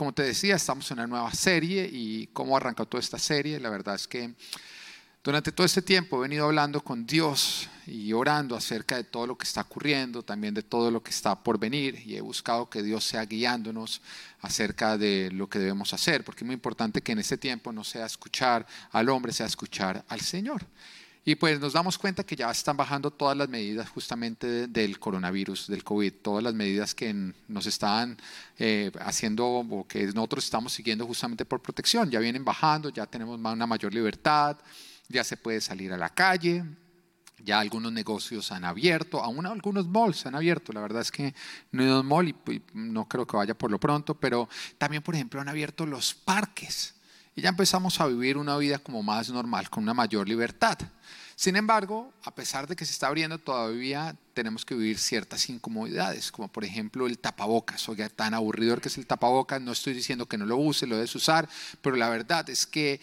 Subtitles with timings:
[0.00, 3.60] como te decía, estamos en una nueva serie y cómo arrancó toda esta serie.
[3.60, 4.34] La verdad es que
[5.22, 9.36] durante todo este tiempo he venido hablando con Dios y orando acerca de todo lo
[9.36, 12.82] que está ocurriendo, también de todo lo que está por venir y he buscado que
[12.82, 14.00] Dios sea guiándonos
[14.40, 17.84] acerca de lo que debemos hacer, porque es muy importante que en este tiempo no
[17.84, 20.64] sea escuchar al hombre, sea escuchar al Señor.
[21.24, 25.68] Y pues nos damos cuenta que ya están bajando todas las medidas justamente del coronavirus,
[25.68, 27.12] del COVID, todas las medidas que
[27.46, 28.16] nos están
[28.58, 32.10] eh, haciendo que nosotros estamos siguiendo justamente por protección.
[32.10, 34.56] Ya vienen bajando, ya tenemos una mayor libertad,
[35.08, 36.64] ya se puede salir a la calle,
[37.44, 40.72] ya algunos negocios han abierto, aún algunos malls han abierto.
[40.72, 41.34] La verdad es que
[41.72, 45.40] no un mall y, no creo que vaya por lo pronto, pero también, por ejemplo,
[45.40, 46.94] han abierto los parques.
[47.34, 50.78] Y ya empezamos a vivir una vida como más normal, con una mayor libertad.
[51.40, 56.30] Sin embargo, a pesar de que se está abriendo, todavía tenemos que vivir ciertas incomodidades,
[56.30, 57.88] como por ejemplo el tapabocas.
[57.88, 60.96] Oiga, tan aburridor que es el tapabocas, no estoy diciendo que no lo use, lo
[60.96, 61.48] debes usar,
[61.80, 63.00] pero la verdad es que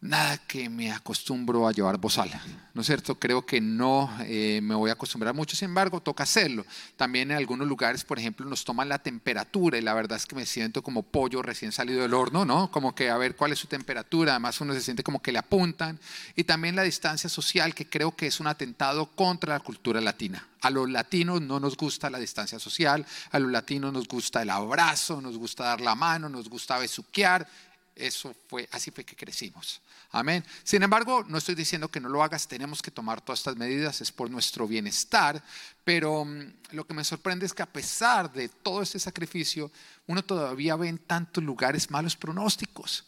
[0.00, 2.30] nada que me acostumbro a llevar bozal,
[2.74, 3.18] ¿no es cierto?
[3.18, 6.66] Creo que no eh, me voy a acostumbrar mucho, sin embargo, toca hacerlo.
[6.96, 10.36] También en algunos lugares, por ejemplo, nos toman la temperatura y la verdad es que
[10.36, 12.70] me siento como pollo recién salido del horno, ¿no?
[12.70, 15.38] Como que a ver cuál es su temperatura, además uno se siente como que le
[15.38, 15.98] apuntan.
[16.34, 20.46] Y también la distancia social, que creo que es un atentado contra la cultura latina.
[20.60, 24.50] A los latinos no nos gusta la distancia social, a los latinos nos gusta el
[24.50, 27.48] abrazo, nos gusta dar la mano, nos gusta besuquear.
[27.96, 29.80] Eso fue, así fue que crecimos.
[30.10, 30.44] Amén.
[30.62, 34.00] Sin embargo, no estoy diciendo que no lo hagas, tenemos que tomar todas estas medidas,
[34.02, 35.42] es por nuestro bienestar,
[35.82, 39.72] pero mm, lo que me sorprende es que a pesar de todo este sacrificio,
[40.06, 43.04] uno todavía ve en tantos lugares malos pronósticos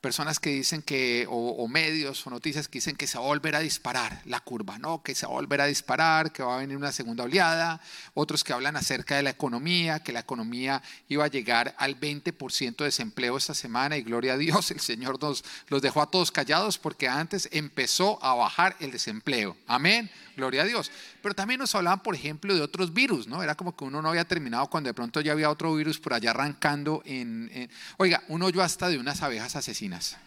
[0.00, 3.56] personas que dicen que, o, medios o noticias que dicen que se va a volver
[3.56, 5.02] a disparar la curva, ¿no?
[5.02, 7.80] Que se va a volver a disparar, que va a venir una segunda oleada,
[8.14, 12.76] otros que hablan acerca de la economía, que la economía iba a llegar al 20%
[12.76, 16.30] de desempleo esta semana y gloria a Dios, el Señor nos los dejó a todos
[16.30, 19.56] callados porque antes empezó a bajar el desempleo.
[19.66, 20.90] Amén gloria a Dios.
[21.26, 23.42] Pero también nos hablaban, por ejemplo, de otros virus, ¿no?
[23.42, 26.14] Era como que uno no había terminado cuando de pronto ya había otro virus por
[26.14, 27.68] allá arrancando en...
[27.96, 30.18] Oiga, uno yo hasta de unas abejas asesinas.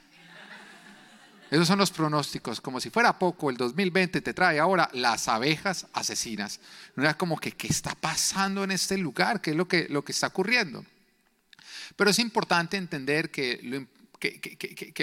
[1.50, 5.88] Esos son los pronósticos, como si fuera poco, el 2020 te trae ahora las abejas
[5.94, 6.60] asesinas.
[6.98, 9.40] No era como que, ¿qué está pasando en este lugar?
[9.40, 10.86] ¿Qué es lo que, lo que está ocurriendo?
[11.96, 13.88] Pero es importante entender que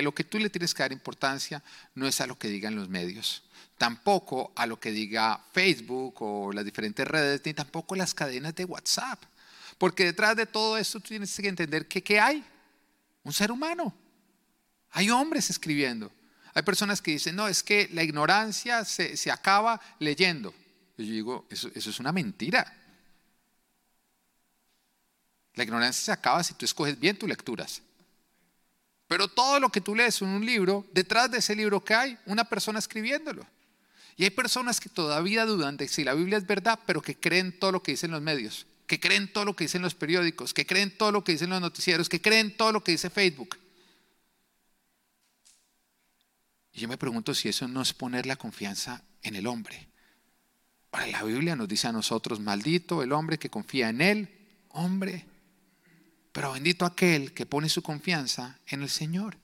[0.02, 1.62] lo que tú le tienes que dar importancia
[1.94, 3.45] no es a lo que digan los medios
[3.78, 8.64] tampoco a lo que diga Facebook o las diferentes redes, ni tampoco las cadenas de
[8.64, 9.22] WhatsApp.
[9.78, 12.44] Porque detrás de todo esto tú tienes que entender que ¿qué hay?
[13.22, 13.94] Un ser humano.
[14.92, 16.10] Hay hombres escribiendo.
[16.54, 20.54] Hay personas que dicen, no, es que la ignorancia se, acaba leyendo.
[20.96, 22.72] Y yo digo, eso, eso es una mentira.
[25.52, 27.82] La ignorancia se acaba si tú escoges bien tus lecturas.
[29.06, 32.18] Pero todo lo que tú lees en un libro, detrás de ese libro que hay,
[32.24, 33.46] una persona escribiéndolo.
[34.16, 37.58] Y hay personas que todavía dudan de si la Biblia es verdad, pero que creen
[37.58, 40.64] todo lo que dicen los medios, que creen todo lo que dicen los periódicos, que
[40.64, 43.58] creen todo lo que dicen los noticieros, que creen todo lo que dice Facebook.
[46.72, 49.88] Y yo me pregunto si eso no es poner la confianza en el hombre.
[50.92, 54.28] Ahora la Biblia nos dice a nosotros, maldito el hombre que confía en él,
[54.70, 55.26] hombre,
[56.32, 59.36] pero bendito aquel que pone su confianza en el Señor.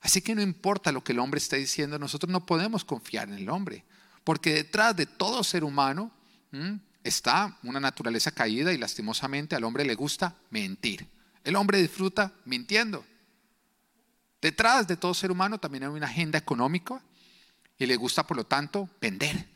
[0.00, 3.34] Así que no importa lo que el hombre esté diciendo, nosotros no podemos confiar en
[3.34, 3.84] el hombre,
[4.24, 6.10] porque detrás de todo ser humano
[7.04, 11.06] está una naturaleza caída y lastimosamente al hombre le gusta mentir.
[11.44, 13.04] El hombre disfruta mintiendo.
[14.40, 17.02] Detrás de todo ser humano también hay una agenda económica
[17.78, 19.48] y le gusta, por lo tanto, vender.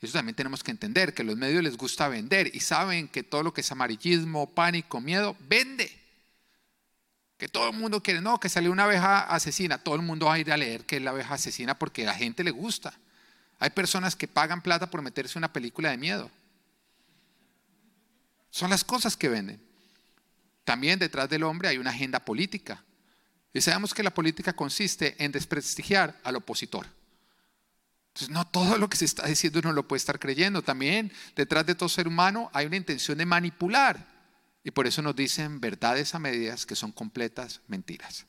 [0.00, 3.42] Eso también tenemos que entender, que los medios les gusta vender y saben que todo
[3.42, 5.90] lo que es amarillismo, pánico, miedo, vende.
[7.38, 9.78] Que todo el mundo quiere, no, que salió una abeja asesina.
[9.78, 12.06] Todo el mundo va a ir a leer que es la abeja asesina porque a
[12.06, 12.94] la gente le gusta.
[13.58, 16.30] Hay personas que pagan plata por meterse una película de miedo.
[18.50, 19.60] Son las cosas que venden.
[20.64, 22.82] También detrás del hombre hay una agenda política.
[23.52, 26.86] Y sabemos que la política consiste en desprestigiar al opositor.
[28.08, 30.62] Entonces, no todo lo que se está diciendo uno lo puede estar creyendo.
[30.62, 34.15] También detrás de todo ser humano hay una intención de manipular.
[34.66, 38.26] Y por eso nos dicen verdades a medias que son completas mentiras.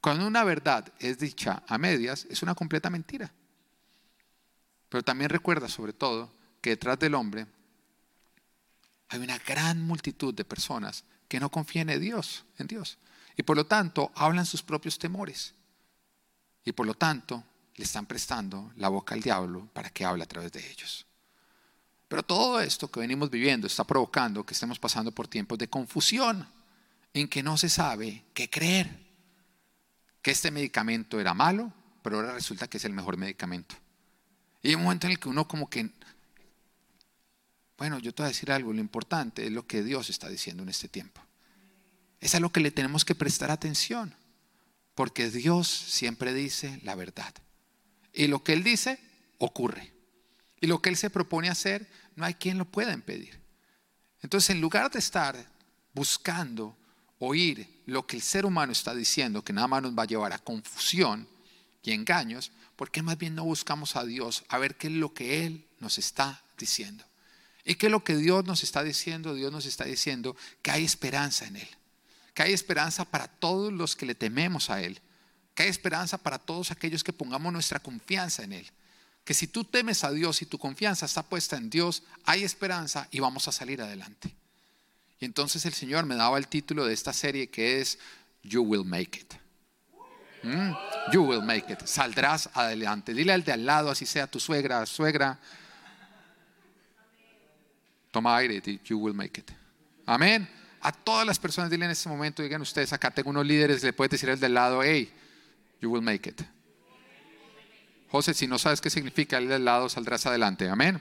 [0.00, 3.32] Cuando una verdad es dicha a medias, es una completa mentira.
[4.88, 7.48] Pero también recuerda sobre todo que detrás del hombre
[9.08, 12.98] hay una gran multitud de personas que no confían en Dios, en Dios.
[13.36, 15.52] Y por lo tanto hablan sus propios temores.
[16.64, 17.42] Y por lo tanto
[17.74, 21.08] le están prestando la boca al diablo para que hable a través de ellos.
[22.12, 26.46] Pero todo esto que venimos viviendo está provocando que estemos pasando por tiempos de confusión
[27.14, 28.98] en que no se sabe qué creer.
[30.20, 31.72] Que este medicamento era malo,
[32.02, 33.76] pero ahora resulta que es el mejor medicamento.
[34.62, 35.88] Y hay un momento en el que uno como que,
[37.78, 40.62] bueno, yo te voy a decir algo, lo importante es lo que Dios está diciendo
[40.62, 41.22] en este tiempo.
[42.20, 44.14] Es a lo que le tenemos que prestar atención,
[44.94, 47.32] porque Dios siempre dice la verdad.
[48.12, 49.00] Y lo que Él dice,
[49.38, 49.94] ocurre.
[50.62, 53.40] Y lo que Él se propone hacer, no hay quien lo pueda impedir.
[54.20, 55.36] Entonces, en lugar de estar
[55.92, 56.76] buscando
[57.18, 60.32] oír lo que el ser humano está diciendo, que nada más nos va a llevar
[60.32, 61.28] a confusión
[61.82, 65.12] y engaños, ¿por qué más bien no buscamos a Dios a ver qué es lo
[65.12, 67.04] que Él nos está diciendo?
[67.64, 69.34] ¿Y qué es lo que Dios nos está diciendo?
[69.34, 71.68] Dios nos está diciendo que hay esperanza en Él,
[72.34, 75.00] que hay esperanza para todos los que le tememos a Él,
[75.54, 78.70] que hay esperanza para todos aquellos que pongamos nuestra confianza en Él.
[79.24, 83.08] Que si tú temes a Dios y tu confianza está puesta en Dios, hay esperanza
[83.10, 84.34] y vamos a salir adelante.
[85.20, 87.98] Y entonces el Señor me daba el título de esta serie que es
[88.42, 89.34] You Will Make It.
[90.42, 90.72] Mm,
[91.12, 91.80] you will make it.
[91.84, 93.14] Saldrás adelante.
[93.14, 95.38] Dile al de al lado, así sea tu suegra, suegra.
[98.10, 99.50] Toma aire you will make it.
[100.04, 100.48] Amén.
[100.80, 103.92] A todas las personas, dile en este momento, digan ustedes, acá tengo unos líderes, le
[103.92, 105.10] puedes decir al del lado, hey,
[105.80, 106.42] you will make it.
[108.12, 110.68] José, si no sabes qué significa el del lado, saldrás adelante.
[110.68, 111.00] Amén.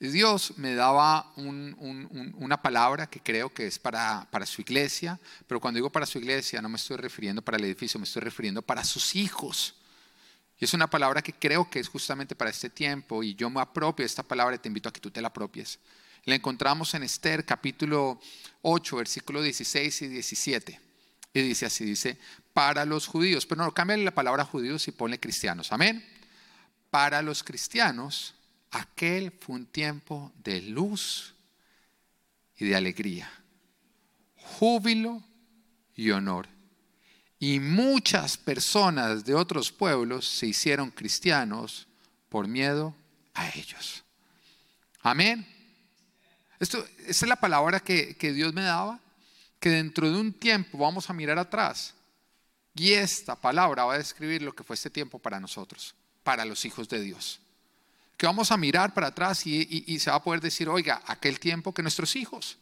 [0.00, 5.92] Dios me daba una palabra que creo que es para, su iglesia, pero cuando digo
[5.92, 9.14] para su iglesia no me estoy refiriendo para el edificio, me estoy refiriendo para sus
[9.14, 9.74] hijos.
[10.58, 13.60] Y es una palabra que creo que es justamente para este tiempo y yo me
[13.60, 15.78] apropio esta palabra y te invito a que tú te la apropies.
[16.24, 18.18] La encontramos en Esther capítulo
[18.62, 20.80] 8, versículo 16 y 17.
[21.34, 22.18] Y dice así, dice,
[22.52, 26.04] para los judíos, pero no, cambia la palabra judíos y ponle cristianos, amén.
[26.90, 28.34] Para los cristianos
[28.70, 31.34] aquel fue un tiempo de luz
[32.56, 33.30] y de alegría,
[34.36, 35.22] júbilo
[35.94, 36.48] y honor.
[37.38, 41.88] Y muchas personas de otros pueblos se hicieron cristianos
[42.28, 42.94] por miedo
[43.34, 44.04] a ellos.
[45.00, 45.46] Amén.
[46.60, 49.00] Esto, esta es la palabra que, que Dios me daba,
[49.58, 51.94] que dentro de un tiempo vamos a mirar atrás.
[52.74, 56.64] Y esta palabra va a describir lo que fue este tiempo para nosotros, para los
[56.64, 57.40] hijos de Dios
[58.22, 61.74] que vamos a mirar para atrás y, se va a poder decir, oiga, aquel tiempo
[61.74, 62.56] que nuestros hijos,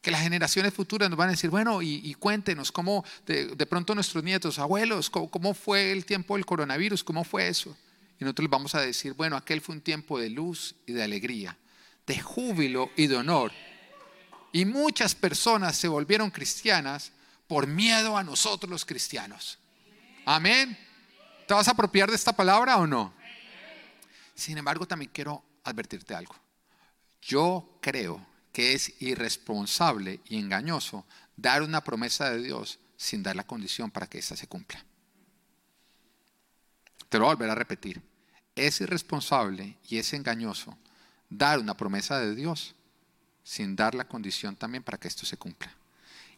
[0.00, 4.22] que las generaciones futuras nos van a decir, bueno, y, cuéntenos cómo de, pronto nuestros
[4.22, 7.76] nietos, abuelos, cómo, fue el tiempo del coronavirus, cómo fue eso.
[8.20, 11.58] Y nosotros vamos a decir, bueno, aquel fue un tiempo de luz y de alegría,
[12.06, 13.50] de júbilo y de honor.
[14.52, 17.10] Y muchas personas se volvieron cristianas
[17.46, 19.58] por miedo a nosotros los cristianos.
[20.24, 20.76] Amén.
[21.46, 23.14] ¿Te vas a apropiar de esta palabra o no?
[24.34, 26.34] Sin embargo, también quiero advertirte algo.
[27.22, 31.06] Yo creo que es irresponsable y engañoso
[31.36, 34.84] dar una promesa de Dios sin dar la condición para que ésta se cumpla.
[37.08, 38.02] Te lo voy a volver a repetir.
[38.54, 40.76] Es irresponsable y es engañoso
[41.28, 42.74] dar una promesa de Dios
[43.44, 45.72] sin dar la condición también para que esto se cumpla.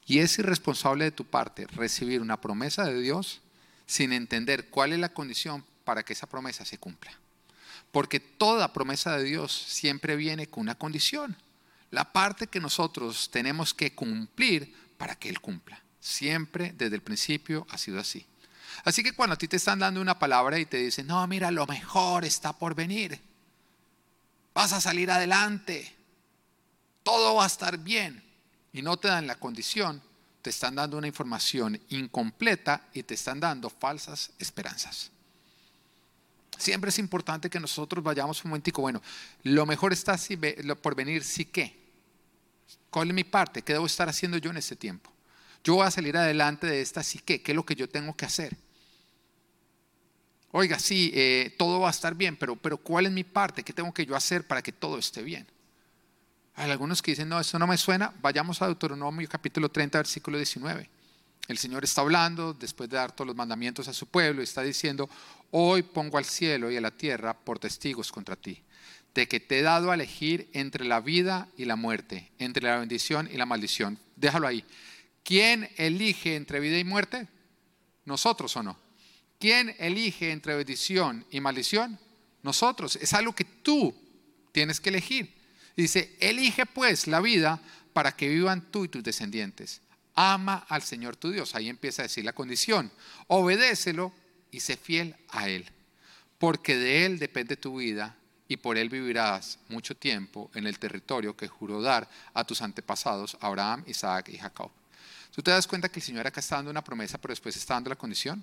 [0.09, 3.43] Y es irresponsable de tu parte recibir una promesa de Dios
[3.87, 7.13] sin entender cuál es la condición para que esa promesa se cumpla.
[7.93, 11.37] Porque toda promesa de Dios siempre viene con una condición.
[11.91, 15.83] La parte que nosotros tenemos que cumplir para que Él cumpla.
[16.01, 18.27] Siempre desde el principio ha sido así.
[18.85, 21.51] Así que cuando a ti te están dando una palabra y te dicen, no, mira,
[21.51, 23.21] lo mejor está por venir.
[24.55, 25.95] Vas a salir adelante.
[27.03, 28.28] Todo va a estar bien.
[28.73, 30.03] Y no te dan la condición,
[30.43, 35.11] te están dando una información incompleta y te están dando falsas esperanzas.
[36.57, 39.01] Siempre es importante que nosotros vayamos un momentico, bueno,
[39.45, 40.17] lo mejor está
[40.83, 41.79] por venir, sí qué.
[42.91, 43.63] ¿Cuál es mi parte?
[43.63, 45.13] ¿Qué debo estar haciendo yo en este tiempo?
[45.63, 48.17] Yo voy a salir adelante de esta sí qué, ¿qué es lo que yo tengo
[48.17, 48.57] que hacer?
[50.51, 53.63] Oiga, sí, eh, todo va a estar bien, pero, pero ¿cuál es mi parte?
[53.63, 55.47] ¿Qué tengo que yo hacer para que todo esté bien?
[56.59, 58.13] Hay algunos que dicen, no, eso no me suena.
[58.21, 60.91] Vayamos a Deuteronomio capítulo 30, versículo 19.
[61.47, 64.63] El Señor está hablando después de dar todos los mandamientos a su pueblo y está
[64.63, 65.09] diciendo,
[65.53, 68.61] hoy pongo al cielo y a la tierra por testigos contra ti,
[69.15, 72.79] de que te he dado a elegir entre la vida y la muerte, entre la
[72.79, 73.97] bendición y la maldición.
[74.17, 74.65] Déjalo ahí.
[75.23, 77.29] ¿Quién elige entre vida y muerte?
[78.05, 78.77] ¿Nosotros o no?
[79.39, 82.01] ¿Quién elige entre bendición y maldición?
[82.43, 82.97] Nosotros.
[82.97, 83.95] Es algo que tú
[84.51, 85.38] tienes que elegir.
[85.79, 87.61] Dice, elige pues la vida
[87.93, 89.81] para que vivan tú y tus descendientes
[90.21, 91.55] ama al Señor tu Dios.
[91.55, 92.91] Ahí empieza a decir la condición.
[93.29, 94.13] Obedécelo
[94.51, 95.71] y sé fiel a Él,
[96.39, 98.17] porque de Él depende tu vida
[98.49, 103.37] y por él vivirás mucho tiempo en el territorio que juró dar a tus antepasados,
[103.41, 104.71] Abraham, Isaac y Jacob.
[105.35, 107.75] ¿Tú te das cuenta que el Señor acá está dando una promesa, pero después está
[107.75, 108.43] dando la condición?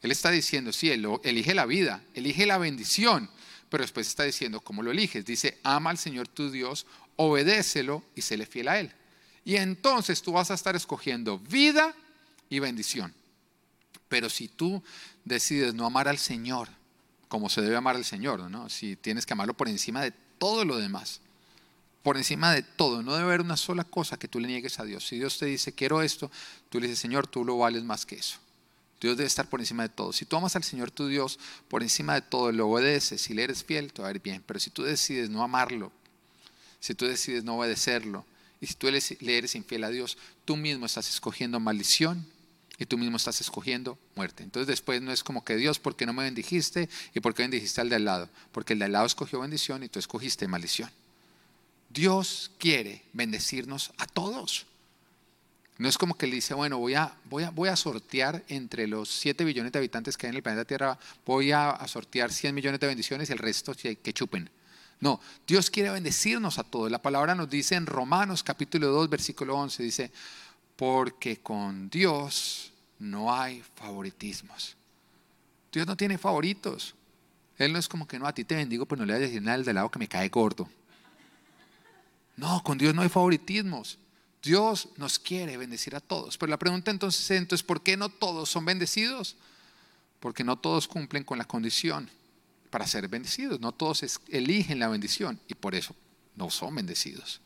[0.00, 3.28] Él está diciendo, sí, elige la vida, elige la bendición,
[3.72, 5.24] pero después está diciendo, ¿cómo lo eliges?
[5.24, 6.84] Dice, ama al Señor tu Dios,
[7.16, 8.92] obedécelo y séle fiel a Él.
[9.46, 11.94] Y entonces tú vas a estar escogiendo vida
[12.50, 13.14] y bendición.
[14.10, 14.82] Pero si tú
[15.24, 16.68] decides no amar al Señor,
[17.28, 18.68] como se debe amar al Señor, ¿no?
[18.68, 21.22] Si tienes que amarlo por encima de todo lo demás,
[22.02, 24.84] por encima de todo, no debe haber una sola cosa que tú le niegues a
[24.84, 25.06] Dios.
[25.06, 26.30] Si Dios te dice, quiero esto,
[26.68, 28.36] tú le dices, Señor, tú lo vales más que eso.
[29.08, 30.12] Dios debe estar por encima de todo.
[30.12, 33.42] Si tú amas al Señor tu Dios por encima de todo, lo obedeces, si le
[33.42, 34.42] eres fiel, te va a ir bien.
[34.46, 35.92] Pero si tú decides no amarlo,
[36.80, 38.24] si tú decides no obedecerlo,
[38.60, 42.24] y si tú le eres infiel a Dios, tú mismo estás escogiendo maldición
[42.78, 44.44] y tú mismo estás escogiendo muerte.
[44.44, 46.88] Entonces después no es como que Dios, ¿por qué no me bendijiste?
[47.12, 48.28] ¿Y por qué bendijiste al de al lado?
[48.52, 50.90] Porque el de al lado escogió bendición y tú escogiste maldición.
[51.90, 54.66] Dios quiere bendecirnos a todos.
[55.78, 58.86] No es como que le dice, bueno, voy a, voy a, voy a sortear entre
[58.86, 62.54] los 7 billones de habitantes que hay en el planeta Tierra, voy a, sortear 100
[62.54, 64.50] millones de bendiciones y el resto que chupen.
[65.02, 66.88] No, Dios quiere bendecirnos a todos.
[66.88, 70.12] La palabra nos dice en Romanos capítulo 2, versículo 11, dice,
[70.76, 74.76] porque con Dios no hay favoritismos.
[75.72, 76.94] Dios no tiene favoritos.
[77.58, 79.26] Él no es como que no, a ti te bendigo, pero no le voy a
[79.26, 80.68] decir nada al lado que me cae gordo.
[82.36, 83.98] No, con Dios no hay favoritismos.
[84.42, 86.36] Dios nos quiere bendecir a todos.
[86.36, 89.36] Pero la pregunta entonces es, entonces, ¿por qué no todos son bendecidos?
[90.20, 92.10] Porque no todos cumplen con la condición
[92.70, 93.60] para ser bendecidos.
[93.60, 95.94] No todos eligen la bendición y por eso
[96.36, 97.40] no son bendecidos.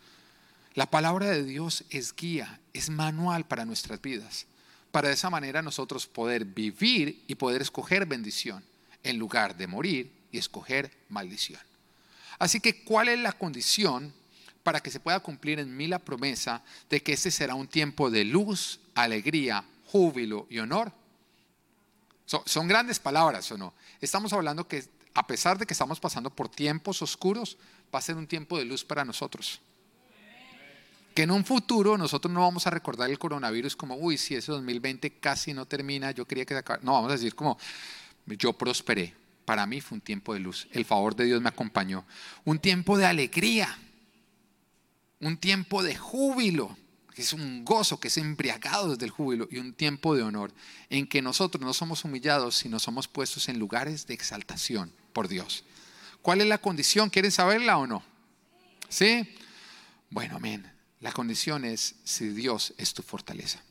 [0.75, 4.47] La palabra de Dios es guía, es manual para nuestras vidas
[4.97, 8.65] para de esa manera nosotros poder vivir y poder escoger bendición
[9.03, 11.61] en lugar de morir y escoger maldición.
[12.38, 14.15] Así que, ¿cuál es la condición
[14.67, 18.11] para que se pueda cumplir en mí la promesa de que este será un tiempo
[18.11, 20.93] de luz, alegría, júbilo y honor?
[22.27, 23.73] son grandes palabras, ¿o no?
[24.01, 24.83] Estamos hablando que
[25.15, 27.57] a pesar de que estamos pasando por tiempos oscuros,
[27.95, 29.61] va a ser un tiempo de luz para nosotros
[31.15, 34.51] que en un futuro nosotros no vamos a recordar el coronavirus como, uy, si ese
[34.53, 36.85] 2020 casi no termina, yo quería que se acabara.
[36.85, 37.57] No, vamos a decir como,
[38.27, 39.15] yo prosperé.
[39.47, 40.69] Para mí fue un tiempo de luz.
[40.73, 42.05] El favor de Dios me acompañó.
[42.45, 43.79] Un tiempo de alegría.
[45.21, 46.77] Un tiempo de júbilo,
[47.15, 49.49] que es un gozo, que es embriagado desde el júbilo.
[49.51, 50.53] Y un tiempo de honor,
[50.91, 55.65] en que nosotros no somos humillados, sino somos puestos en lugares de exaltación por Dios.
[56.21, 57.09] ¿Cuál es la condición?
[57.09, 58.03] ¿Quieren saberla o no?
[58.89, 59.35] ¿Sí?
[60.11, 60.71] Bueno, amén.
[61.01, 63.63] La condición es si Dios es tu fortaleza.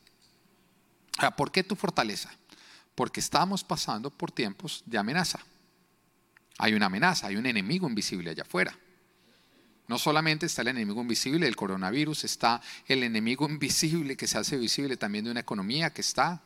[1.36, 2.30] ¿Por qué tu fortaleza?
[2.94, 5.40] Porque estamos pasando por tiempos de amenaza.
[6.58, 8.76] Hay una amenaza, hay un enemigo invisible allá afuera.
[9.88, 14.56] No solamente está el enemigo invisible del coronavirus, está el enemigo invisible que se hace
[14.56, 16.42] visible también de una economía que está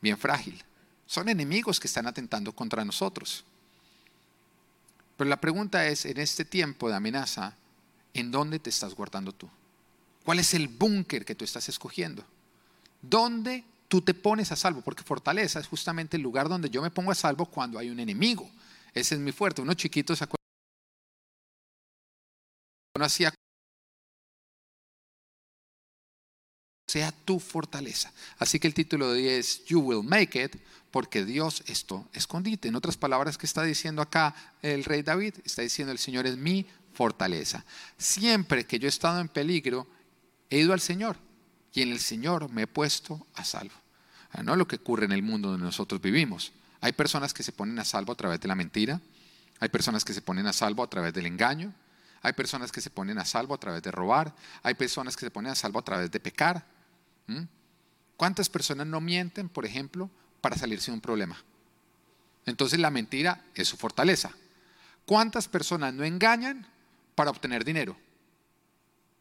[0.00, 0.62] bien frágil.
[1.06, 3.44] Son enemigos que están atentando contra nosotros.
[5.16, 7.56] Pero la pregunta es, en este tiempo de amenaza,
[8.14, 9.50] ¿en dónde te estás guardando tú?
[10.24, 12.24] ¿Cuál es el búnker que tú estás escogiendo?
[13.02, 14.82] ¿Dónde tú te pones a salvo?
[14.82, 17.98] Porque fortaleza es justamente el lugar donde yo me pongo a salvo cuando hay un
[17.98, 18.48] enemigo.
[18.94, 19.62] Ese es mi fuerte.
[19.62, 20.37] Unos chiquitos se acuerdan.
[22.98, 23.32] No hacía
[26.88, 28.12] sea tu fortaleza.
[28.38, 30.56] Así que el título de hoy es You will make it,
[30.90, 32.68] porque Dios es tu escondite.
[32.68, 35.34] En otras palabras, ¿qué está diciendo acá el rey David?
[35.44, 37.64] Está diciendo el Señor es mi fortaleza.
[37.98, 39.86] Siempre que yo he estado en peligro,
[40.48, 41.18] he ido al Señor
[41.74, 43.74] y en el Señor me he puesto a salvo.
[44.32, 46.52] Ah, no lo que ocurre en el mundo donde nosotros vivimos.
[46.80, 49.00] Hay personas que se ponen a salvo a través de la mentira,
[49.60, 51.74] hay personas que se ponen a salvo a través del engaño,
[52.22, 55.30] hay personas que se ponen a salvo a través de robar, hay personas que se
[55.30, 56.64] ponen a salvo a través de pecar.
[58.16, 60.10] ¿Cuántas personas no mienten, por ejemplo,
[60.40, 61.42] para salirse de un problema?
[62.46, 64.30] Entonces la mentira es su fortaleza.
[65.04, 66.66] ¿Cuántas personas no engañan
[67.14, 67.96] para obtener dinero?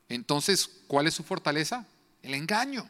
[0.09, 1.85] Entonces, ¿cuál es su fortaleza?
[2.23, 2.89] El engaño.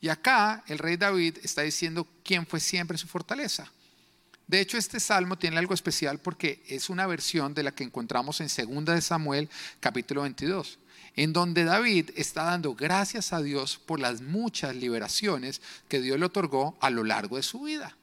[0.00, 3.70] Y acá el rey David está diciendo quién fue siempre su fortaleza.
[4.46, 8.40] De hecho, este salmo tiene algo especial porque es una versión de la que encontramos
[8.40, 9.48] en 2 de Samuel,
[9.80, 10.78] capítulo 22,
[11.16, 16.26] en donde David está dando gracias a Dios por las muchas liberaciones que Dios le
[16.26, 17.96] otorgó a lo largo de su vida.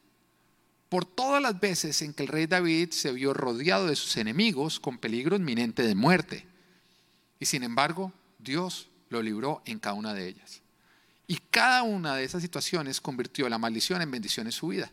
[0.90, 4.80] Por todas las veces en que el rey David se vio rodeado de sus enemigos
[4.80, 6.48] con peligro inminente de muerte.
[7.40, 10.62] Y sin embargo, Dios lo libró en cada una de ellas.
[11.28, 14.92] Y cada una de esas situaciones convirtió la maldición en bendición en su vida.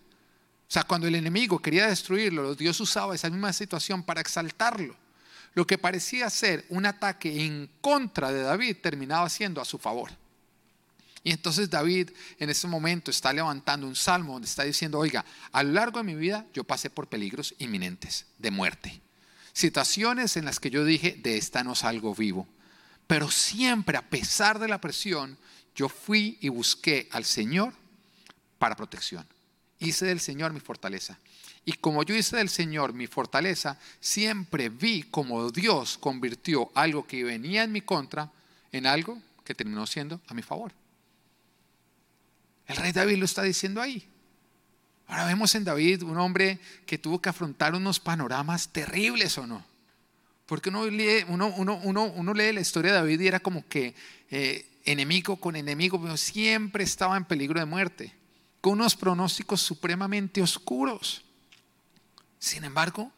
[0.68, 4.96] O sea, cuando el enemigo quería destruirlo, Dios usaba esa misma situación para exaltarlo.
[5.54, 10.10] lo que parecía ser un ataque en contra de David terminaba siendo a su favor.
[11.24, 15.62] Y entonces David en ese momento está levantando un salmo donde está diciendo, oiga, a
[15.62, 19.00] lo largo de mi vida yo pasé por peligros inminentes de muerte.
[19.52, 22.46] Situaciones en las que yo dije, de esta no salgo vivo.
[23.06, 25.38] Pero siempre, a pesar de la presión,
[25.74, 27.72] yo fui y busqué al Señor
[28.58, 29.26] para protección.
[29.78, 31.18] Hice del Señor mi fortaleza.
[31.64, 37.24] Y como yo hice del Señor mi fortaleza, siempre vi como Dios convirtió algo que
[37.24, 38.30] venía en mi contra
[38.72, 40.72] en algo que terminó siendo a mi favor.
[42.66, 44.08] El rey David lo está diciendo ahí.
[45.08, 49.64] Ahora vemos en David un hombre que tuvo que afrontar unos panoramas terribles o no.
[50.46, 53.94] Porque uno lee, uno, lee la historia de David y era como que
[54.30, 58.12] eh, enemigo con enemigo, pero siempre estaba en peligro de muerte,
[58.66, 61.22] con unos pronósticos supremamente oscuros.
[62.40, 63.12] Sin embargo,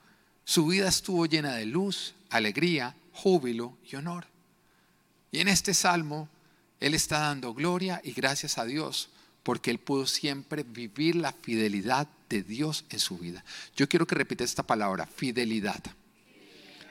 [0.45, 4.27] su vida estuvo llena de luz, alegría, júbilo y honor.
[5.33, 6.29] Y en este salmo,
[6.81, 9.09] él está dando gloria y gracias a Dios
[9.43, 13.43] porque él pudo siempre vivir la fidelidad de Dios en su vida.
[13.75, 15.83] Yo quiero que repita esta palabra, fidelidad.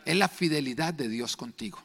[0.04, 1.84] Es la fidelidad de Dios contigo.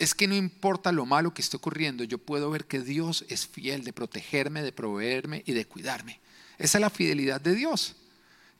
[0.00, 3.46] Es que no importa lo malo que esté ocurriendo, yo puedo ver que Dios es
[3.46, 6.20] fiel de protegerme, de proveerme y de cuidarme.
[6.56, 7.96] Esa es la fidelidad de Dios.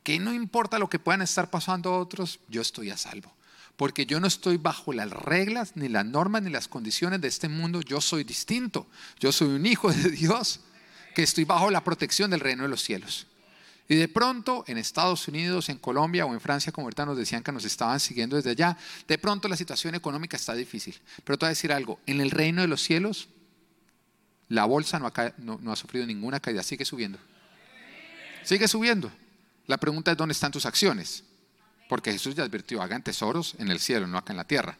[0.02, 3.32] Que no importa lo que puedan estar pasando a otros, yo estoy a salvo.
[3.78, 7.48] Porque yo no estoy bajo las reglas, ni las normas, ni las condiciones de este
[7.48, 7.80] mundo.
[7.80, 8.86] Yo soy distinto.
[9.18, 10.60] Yo soy un hijo de Dios
[11.14, 13.26] que estoy bajo la protección del reino de los cielos.
[13.90, 17.42] Y de pronto, en Estados Unidos, en Colombia o en Francia, como ahorita nos decían
[17.42, 18.78] que nos estaban siguiendo desde allá,
[19.08, 20.96] de pronto la situación económica está difícil.
[21.24, 23.30] Pero te voy a decir algo, en el reino de los cielos,
[24.46, 27.18] la bolsa no ha, no ha sufrido ninguna caída, sigue subiendo.
[28.44, 29.10] Sigue subiendo.
[29.66, 31.24] La pregunta es, ¿dónde están tus acciones?
[31.88, 34.78] Porque Jesús ya advirtió, hagan tesoros en el cielo, no acá en la tierra.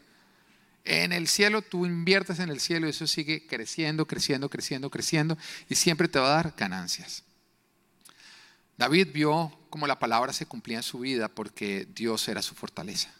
[0.84, 5.36] En el cielo tú inviertes en el cielo y eso sigue creciendo, creciendo, creciendo, creciendo
[5.68, 7.24] y siempre te va a dar ganancias.
[8.80, 13.10] David vio cómo la palabra se cumplía en su vida porque Dios era su fortaleza.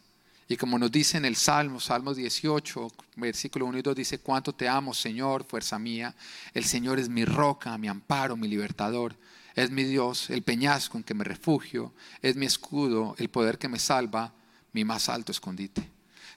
[0.48, 4.54] Y como nos dice en el Salmo, Salmo 18, versículo 1 y 2, dice, cuánto
[4.54, 6.16] te amo, Señor, fuerza mía.
[6.54, 9.14] El Señor es mi roca, mi amparo, mi libertador.
[9.54, 11.92] Es mi Dios, el peñasco en que me refugio.
[12.22, 14.32] Es mi escudo, el poder que me salva,
[14.72, 15.86] mi más alto escondite.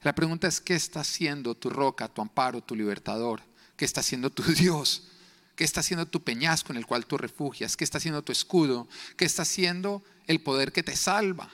[0.02, 3.42] La pregunta es, ¿qué está haciendo tu roca, tu amparo, tu libertador?
[3.78, 5.08] ¿Qué está haciendo tu Dios?
[5.56, 7.78] ¿Qué está haciendo tu peñasco en el cual tú refugias?
[7.78, 8.88] ¿Qué está haciendo tu escudo?
[9.18, 11.50] ¿Qué está haciendo el poder que te salva?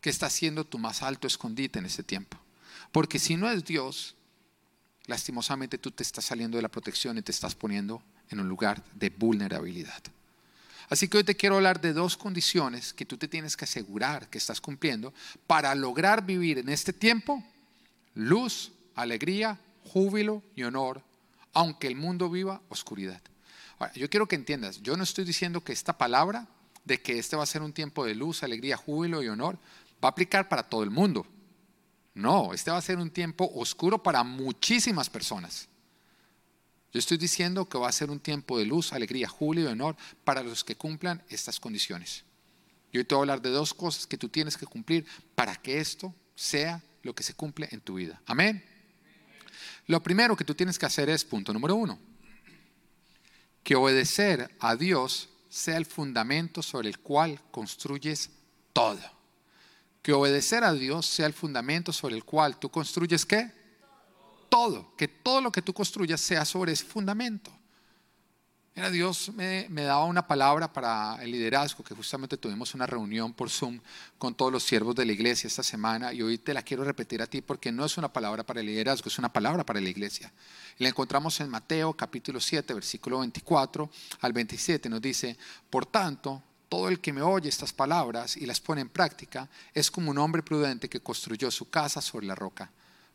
[0.00, 2.36] ¿Qué está haciendo tu más alto escondite en ese tiempo?
[2.90, 4.16] Porque si no es Dios,
[5.06, 8.82] lastimosamente tú te estás saliendo de la protección y te estás poniendo en un lugar
[8.94, 10.02] de vulnerabilidad.
[10.88, 14.28] Así que hoy te quiero hablar de dos condiciones que tú te tienes que asegurar
[14.28, 15.14] que estás cumpliendo
[15.46, 17.42] para lograr vivir en este tiempo
[18.14, 21.02] luz, alegría, júbilo y honor,
[21.52, 23.20] aunque el mundo viva oscuridad.
[23.78, 26.48] Ahora, yo quiero que entiendas, yo no estoy diciendo que esta palabra
[26.84, 29.56] de que este va a ser un tiempo de luz, alegría, júbilo y honor,
[30.02, 31.26] va a aplicar para todo el mundo.
[32.14, 35.68] No, este va a ser un tiempo oscuro para muchísimas personas.
[36.92, 39.96] Yo estoy diciendo que va a ser un tiempo de luz, alegría, júbilo y honor
[40.24, 42.24] para los que cumplan estas condiciones.
[42.92, 45.56] Yo hoy te voy a hablar de dos cosas que tú tienes que cumplir para
[45.56, 48.20] que esto sea lo que se cumple en tu vida.
[48.26, 48.62] Amén.
[49.86, 51.98] Lo primero que tú tienes que hacer es, punto número uno,
[53.62, 58.30] que obedecer a Dios sea el fundamento sobre el cual construyes
[58.72, 59.00] todo.
[60.02, 63.52] Que obedecer a Dios sea el fundamento sobre el cual tú construyes qué?
[64.48, 64.94] Todo.
[64.96, 67.52] Que todo lo que tú construyas sea sobre ese fundamento.
[68.74, 73.78] Dios me, daba una palabra para el liderazgo, que justamente tuvimos una reunión por Zoom
[74.16, 77.20] con todos los siervos de la iglesia esta semana y hoy te la quiero repetir
[77.20, 79.90] a ti porque no es una palabra para el liderazgo, es una palabra para la
[79.90, 80.32] iglesia.
[80.78, 85.36] la encontramos en Mateo capítulo 7, versículo 24 al 27, nos dice,
[85.68, 89.90] por tanto, todo el que me oye estas palabras y las pone en práctica es
[89.90, 92.70] como un hombre prudente que construyó su casa sobre la roca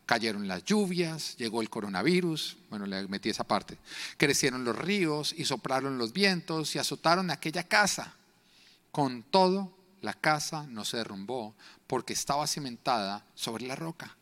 [0.08, 3.76] cayeron las lluvias, llegó el coronavirus, bueno, le metí esa parte,
[4.16, 8.14] crecieron los ríos y soplaron los vientos y azotaron aquella casa.
[8.90, 11.54] Con todo, la casa no se derrumbó
[11.86, 14.16] porque estaba cimentada sobre la roca.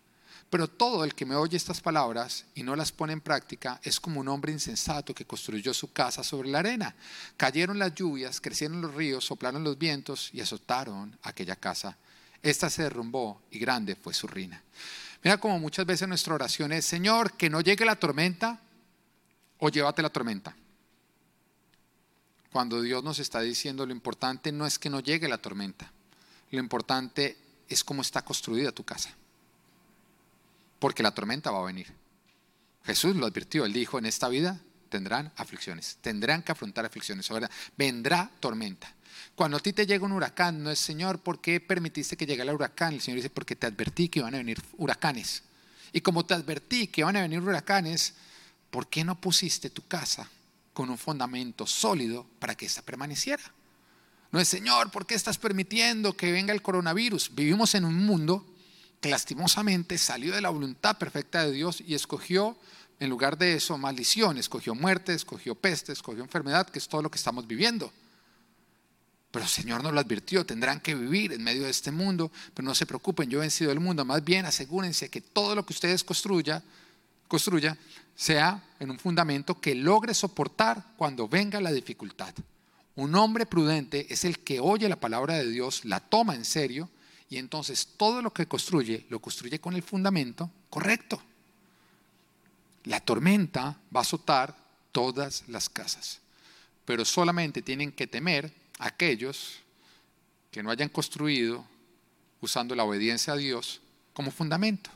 [0.51, 4.01] Pero todo el que me oye estas palabras y no las pone en práctica es
[4.01, 6.96] como un hombre insensato que construyó su casa sobre la arena.
[7.37, 11.96] Cayeron las lluvias, crecieron los ríos, soplaron los vientos y azotaron aquella casa.
[12.42, 14.61] Esta se derrumbó y grande fue su ruina.
[15.22, 18.61] Mira como muchas veces nuestra oración es, Señor, que no llegue la tormenta
[19.59, 20.55] o llévate la tormenta.
[22.52, 25.90] Cuando Dios nos está diciendo lo importante no es que no llegue la tormenta,
[26.50, 27.37] lo importante
[27.68, 29.11] es cómo está construida tu casa.
[30.79, 31.87] porque la tormenta va a venir.
[32.85, 37.51] Jesús lo advirtió, él dijo, en esta vida tendrán aflicciones, tendrán que afrontar aflicciones, ahora
[37.77, 38.92] vendrá tormenta.
[39.35, 42.51] Cuando a ti te llega un huracán, no es Señor, ¿por qué permitiste que llegara
[42.51, 42.94] el huracán?
[42.94, 45.42] El Señor dice, porque te advertí que iban a venir huracanes.
[45.92, 48.14] Y como te advertí que iban a venir huracanes,
[48.70, 50.29] ¿por qué no pusiste tu casa
[50.72, 53.42] con un fundamento sólido para que ésta permaneciera?
[54.33, 57.35] No es, Señor, ¿por qué estás permitiendo que venga el coronavirus?
[57.35, 58.44] Vivimos en un mundo
[59.01, 62.57] que lastimosamente salió de la voluntad perfecta de Dios y escogió,
[62.98, 67.11] en lugar de eso, maldición, escogió muerte, escogió peste, escogió enfermedad, que es todo lo
[67.11, 67.92] que estamos viviendo.
[69.30, 72.66] Pero el Señor nos lo advirtió, tendrán que vivir en medio de este mundo, pero
[72.66, 75.74] no se preocupen, yo he vencido el mundo, más bien asegúrense que todo lo que
[75.74, 76.62] ustedes construya,
[77.28, 77.76] construya
[78.14, 82.35] sea en un fundamento que logre soportar cuando venga la dificultad.
[82.94, 86.88] Un hombre prudente es el que oye la palabra de Dios, la toma en serio
[87.28, 91.20] y entonces todo lo que construye lo construye con el fundamento correcto.
[92.87, 94.57] La tormenta va a azotar
[94.92, 96.20] todas las casas,
[96.85, 99.57] pero solamente tienen que temer aquellos
[100.51, 101.66] que no hayan construido
[102.40, 103.81] usando la obediencia a Dios
[104.12, 104.90] como fundamento.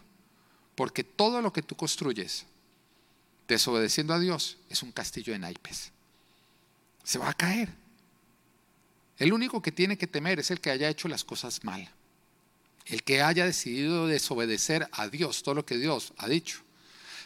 [0.75, 2.47] Porque todo lo que tú construyes
[3.49, 5.91] desobedeciendo a Dios es un castillo de naipes.
[7.03, 7.69] Se va a caer.
[9.19, 11.91] El único que tiene que temer es el que haya hecho las cosas mal.
[12.87, 16.63] El que haya decidido desobedecer a Dios, todo lo que Dios ha dicho.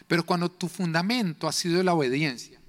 [0.07, 2.59] Pero cuando tu fundamento ha sido la obediencia,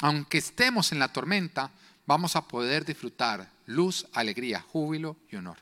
[0.00, 1.70] aunque estemos en la tormenta,
[2.06, 5.58] vamos a poder disfrutar luz, alegría, júbilo y honor.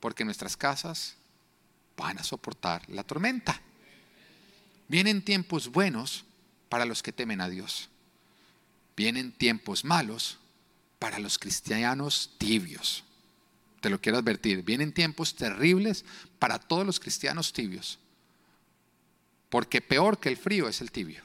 [0.00, 1.16] Porque nuestras casas
[1.96, 3.60] van a soportar la tormenta.
[4.88, 6.24] Vienen tiempos buenos
[6.68, 7.88] para los que temen a Dios.
[8.96, 10.38] Vienen tiempos malos
[10.98, 13.04] para los cristianos tibios.
[13.80, 14.62] Te lo quiero advertir.
[14.62, 16.04] Vienen tiempos terribles
[16.38, 17.98] para todos los cristianos tibios.
[19.48, 21.22] Porque peor que el frío es el tibio.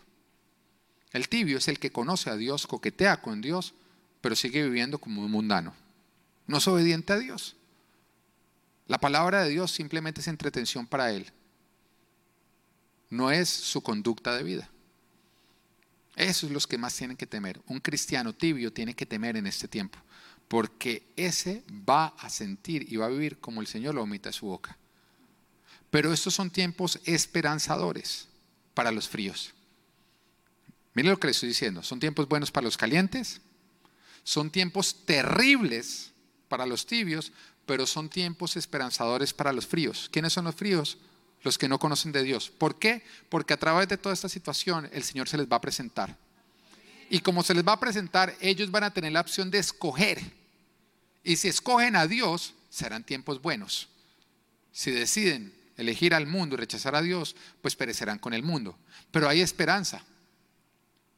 [1.12, 3.74] El tibio es el que conoce a Dios, coquetea con Dios,
[4.22, 5.74] pero sigue viviendo como un mundano.
[6.48, 7.56] No es obediente a Dios.
[8.88, 11.32] La palabra de Dios simplemente es entretención para él.
[13.10, 14.70] No es su conducta de vida.
[16.16, 17.62] Eso es los que más tienen que temer.
[17.68, 19.98] Un cristiano tibio tiene que temer en este tiempo,
[20.48, 24.34] porque ese va a sentir y va a vivir como el Señor lo omita de
[24.34, 24.78] su boca.
[25.92, 28.28] Pero estos son tiempos esperanzadores
[28.74, 29.54] para los fríos.
[30.94, 31.84] Miren lo que les estoy diciendo.
[31.84, 33.42] Son tiempos buenos para los calientes,
[34.24, 36.12] son tiempos terribles
[36.48, 37.32] para los tibios,
[37.66, 40.10] pero son tiempos esperanzadores para los fríos.
[40.12, 40.98] ¿Quiénes son los fríos?
[41.44, 42.50] Los que no conocen de Dios.
[42.50, 43.04] ¿Por qué?
[43.30, 46.18] Porque a través de toda esta situación el Señor se les va a presentar.
[47.10, 50.22] Y como se les va a presentar, ellos van a tener la opción de escoger.
[51.24, 53.90] Y si escogen a Dios, serán tiempos buenos.
[54.72, 58.78] Si deciden elegir al mundo y rechazar a Dios, pues perecerán con el mundo.
[59.12, 60.04] Pero hay esperanza.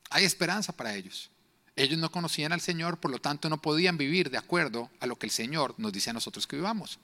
[0.10, 1.30] Hay esperanza para ellos.
[1.76, 5.18] Ellos no conocían al Señor, por lo tanto no podían vivir de acuerdo a lo
[5.18, 7.00] que el Señor nos dice a nosotros que vivamos.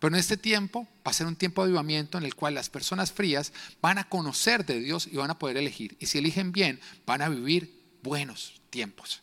[0.00, 2.70] Pero en este tiempo va a ser un tiempo de avivamiento en el cual las
[2.70, 5.96] personas frías van a conocer de Dios y van a poder elegir.
[6.00, 9.20] Y si eligen bien, van a vivir buenos tiempos.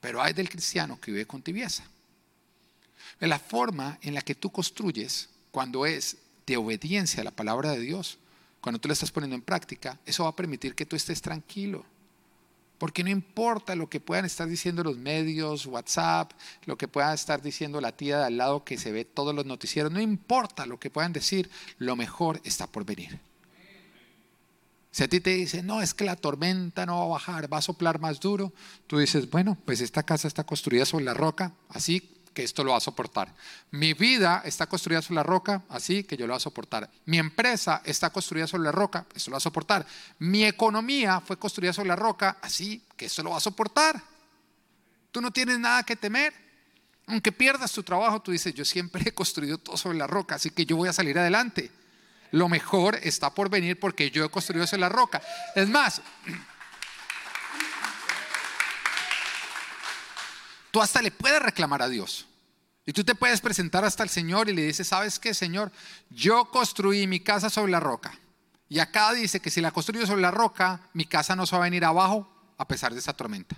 [0.00, 1.84] Pero hay del cristiano que vive con tibieza.
[3.20, 7.80] La forma en la que tú construyes cuando es de obediencia a la palabra de
[7.80, 8.18] Dios,
[8.60, 11.84] cuando tú la estás poniendo en práctica, eso va a permitir que tú estés tranquilo.
[12.78, 16.32] Porque no importa lo que puedan estar diciendo los medios, WhatsApp,
[16.64, 19.46] lo que pueda estar diciendo la tía de al lado que se ve todos los
[19.46, 23.20] noticieros, no importa lo que puedan decir, lo mejor está por venir.
[24.90, 27.58] Si a ti te dicen, no, es que la tormenta no va a bajar, va
[27.58, 28.52] a soplar más duro,
[28.86, 32.72] tú dices, bueno, pues esta casa está construida sobre la roca, así que esto lo
[32.72, 33.34] va a soportar.
[33.70, 36.90] Mi vida está construida sobre la roca, así que yo lo voy a soportar.
[37.06, 39.86] Mi empresa está construida sobre la roca, esto lo va a soportar.
[40.18, 44.02] Mi economía fue construida sobre la roca, así que esto lo va a soportar.
[45.10, 46.32] Tú no tienes nada que temer.
[47.06, 50.50] Aunque pierdas tu trabajo, tú dices, yo siempre he construido todo sobre la roca, así
[50.50, 51.70] que yo voy a salir adelante.
[52.30, 55.20] Lo mejor está por venir porque yo he construido sobre la roca.
[55.54, 56.00] Es más,
[60.72, 62.26] Tú hasta le puedes reclamar a Dios.
[62.84, 65.70] Y tú te puedes presentar hasta el Señor y le dices, ¿sabes qué, Señor?
[66.10, 68.18] Yo construí mi casa sobre la roca.
[68.68, 71.62] Y acá dice que si la construyo sobre la roca, mi casa no se va
[71.62, 73.54] a venir abajo a pesar de esa tormenta.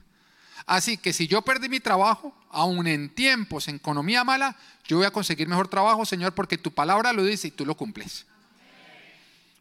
[0.67, 5.07] Así que si yo perdí mi trabajo, aún en tiempos, en economía mala, yo voy
[5.07, 8.27] a conseguir mejor trabajo, Señor, porque tu palabra lo dice y tú lo cumples.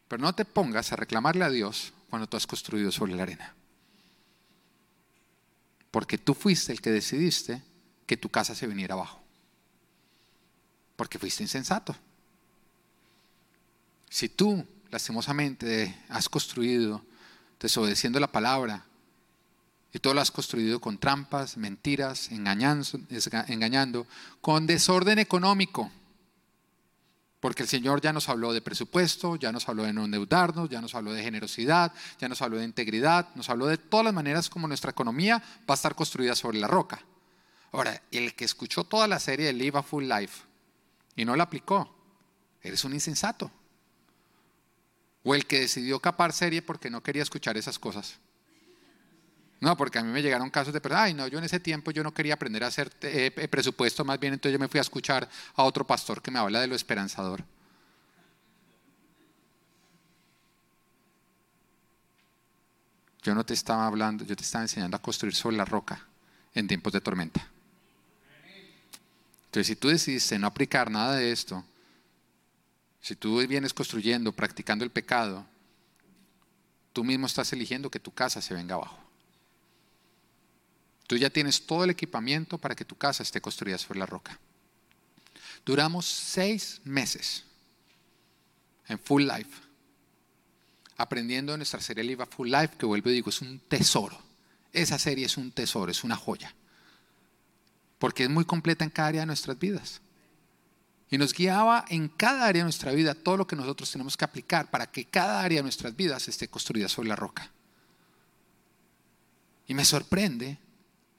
[0.08, 3.54] Pero no te pongas a reclamarle a Dios cuando tú has construido sobre la arena.
[5.94, 7.62] Porque tú fuiste el que decidiste
[8.08, 9.22] que tu casa se viniera abajo.
[10.96, 11.96] Porque fuiste insensato.
[14.10, 17.06] Si tú, lastimosamente, has construido
[17.60, 18.84] desobedeciendo la palabra,
[19.94, 22.88] y todo lo has construido con trampas, mentiras, engañando,
[23.48, 24.08] engañando,
[24.42, 25.92] con desorden económico.
[27.44, 30.80] Porque el Señor ya nos habló de presupuesto, ya nos habló de no endeudarnos, ya
[30.80, 34.50] nos habló de generosidad, ya nos habló de integridad, nos habló de todas las maneras
[34.50, 37.02] como nuestra economía va a estar construida sobre la roca.
[37.74, 40.46] Ahora, el que escuchó toda la serie de Live a Full Life
[41.18, 41.94] y no la aplicó,
[42.62, 43.52] eres un insensato.
[45.26, 48.20] O el que decidió capar serie porque no quería escuchar esas cosas.
[49.64, 52.04] No, porque a mí me llegaron casos de ay, no, yo en ese tiempo yo
[52.04, 54.82] no quería aprender a hacer eh, eh, presupuesto, más bien entonces yo me fui a
[54.82, 57.46] escuchar a otro pastor que me habla de lo esperanzador.
[63.22, 66.06] Yo no te estaba hablando, yo te estaba enseñando a construir sobre la roca
[66.54, 67.48] en tiempos de tormenta.
[69.46, 71.64] Entonces, si tú decidiste no aplicar nada de esto,
[73.00, 75.46] si tú vienes construyendo, practicando el pecado,
[76.92, 79.03] tú mismo estás eligiendo que tu casa se venga abajo.
[81.14, 84.40] Tú ya tienes todo el equipamiento para que tu casa esté construida sobre la roca.
[85.64, 87.44] Duramos seis meses
[88.88, 89.52] en Full Life,
[90.98, 94.20] aprendiendo nuestra serie Live Full Life, que vuelvo y digo, es un tesoro.
[94.72, 96.52] Esa serie es un tesoro, es una joya.
[98.00, 100.02] Porque es muy completa en cada área de nuestras vidas.
[101.12, 104.26] Y nos guiaba en cada área de nuestra vida todo lo que nosotros tenemos que
[104.26, 107.52] aplicar para que cada área de nuestras vidas esté construida sobre la roca.
[109.68, 110.58] Y me sorprende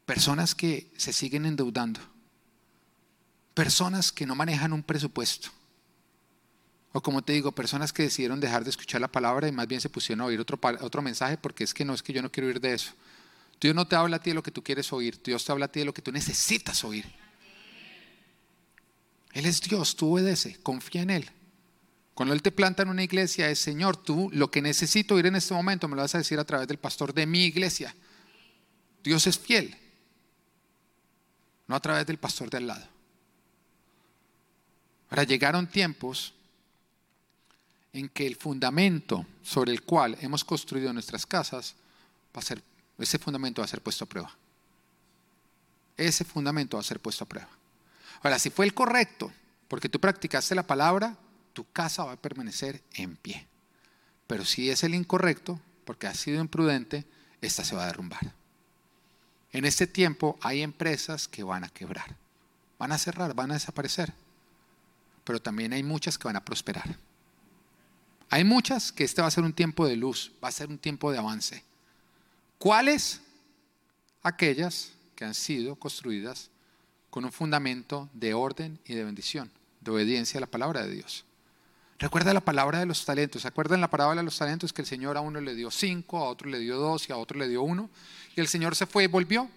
[0.06, 2.00] personas que se siguen endeudando,
[3.54, 5.48] personas que no manejan un presupuesto,
[6.92, 9.80] o como te digo, personas que decidieron dejar de escuchar la palabra y más bien
[9.80, 12.30] se pusieron a oír otro, otro mensaje porque es que no es que yo no
[12.30, 12.92] quiero oír de eso.
[13.60, 15.64] Dios no te habla a ti de lo que tú quieres oír, Dios te habla
[15.64, 17.04] a ti de lo que tú necesitas oír.
[19.32, 21.30] Él es Dios, tú obedece, confía en Él.
[22.14, 25.34] Cuando Él te planta en una iglesia es, Señor, tú lo que necesito oír en
[25.34, 27.92] este momento me lo vas a decir a través del pastor de mi iglesia.
[29.02, 29.76] Dios es fiel
[31.66, 32.86] no a través del pastor de al lado.
[35.10, 36.34] Ahora llegaron tiempos
[37.92, 41.76] en que el fundamento sobre el cual hemos construido nuestras casas
[42.36, 42.62] va a ser,
[42.98, 44.34] ese fundamento va a ser puesto a prueba.
[45.96, 47.48] Ese fundamento va a ser puesto a prueba.
[48.22, 49.32] Ahora, si fue el correcto,
[49.68, 51.16] porque tú practicaste la palabra,
[51.52, 53.46] tu casa va a permanecer en pie.
[54.26, 57.04] Pero si es el incorrecto, porque has sido imprudente,
[57.40, 58.32] esta se va a derrumbar.
[59.54, 62.16] En este tiempo hay empresas que van a quebrar,
[62.76, 64.12] van a cerrar, van a desaparecer,
[65.22, 66.98] pero también hay muchas que van a prosperar.
[68.30, 70.76] Hay muchas que este va a ser un tiempo de luz, va a ser un
[70.76, 71.62] tiempo de avance.
[72.58, 73.20] ¿Cuáles?
[74.24, 76.50] Aquellas que han sido construidas
[77.08, 81.24] con un fundamento de orden y de bendición, de obediencia a la palabra de Dios.
[81.98, 83.42] Recuerda la palabra de los talentos.
[83.42, 86.18] ¿Se acuerdan la palabra de los talentos que el Señor a uno le dio cinco,
[86.18, 87.88] a otro le dio dos y a otro le dio uno?
[88.34, 89.48] Y el Señor se fue y volvió.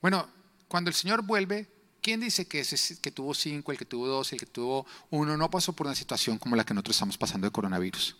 [0.00, 0.28] Bueno,
[0.66, 1.68] cuando el Señor vuelve,
[2.00, 5.36] ¿quién dice que ese que tuvo cinco, el que tuvo dos, el que tuvo uno,
[5.36, 8.16] no pasó por una situación como la que nosotros estamos pasando de coronavirus?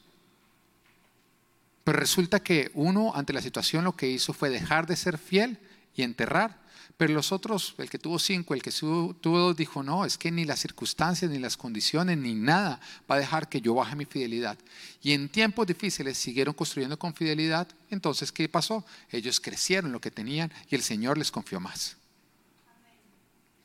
[1.84, 5.58] Pero resulta que uno, ante la situación, lo que hizo fue dejar de ser fiel
[5.94, 6.60] y enterrar
[7.00, 10.30] pero los otros, el que tuvo cinco, el que tuvo dos, dijo, no, es que
[10.30, 12.78] ni las circunstancias, ni las condiciones, ni nada
[13.10, 14.58] va a dejar que yo baje mi fidelidad.
[15.02, 17.66] Y en tiempos difíciles siguieron construyendo con fidelidad.
[17.88, 18.84] Entonces, ¿qué pasó?
[19.10, 21.96] Ellos crecieron lo que tenían y el Señor les confió más.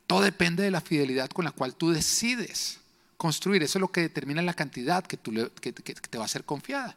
[0.06, 2.78] Todo depende de la fidelidad con la cual tú decides
[3.18, 3.62] construir.
[3.62, 6.96] Eso es lo que determina la cantidad que, tú que te va a ser confiada.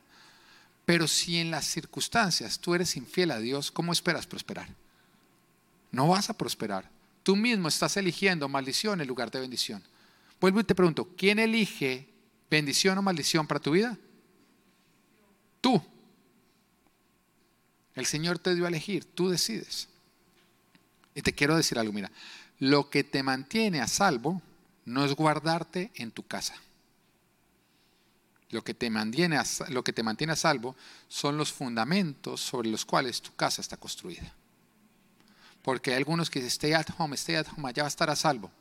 [0.85, 4.69] Pero si en las circunstancias tú eres infiel a Dios, ¿cómo esperas prosperar?
[5.91, 6.89] No vas a prosperar.
[7.23, 9.83] Tú mismo estás eligiendo maldición en lugar de bendición.
[10.39, 12.07] Vuelvo y te pregunto, ¿quién elige
[12.49, 13.97] bendición o maldición para tu vida?
[15.61, 15.81] Tú.
[17.95, 19.89] El Señor te dio a elegir, tú decides.
[21.13, 22.11] Y te quiero decir algo, mira,
[22.59, 24.41] lo que te mantiene a salvo
[24.85, 26.55] no es guardarte en tu casa.
[28.51, 30.75] Lo que, te mantiene a, lo que te mantiene a salvo
[31.07, 34.33] son los fundamentos sobre los cuales tu casa está construida.
[35.63, 38.09] Porque hay algunos que dicen, stay at home, stay at home, allá va a estar
[38.09, 38.51] a salvo.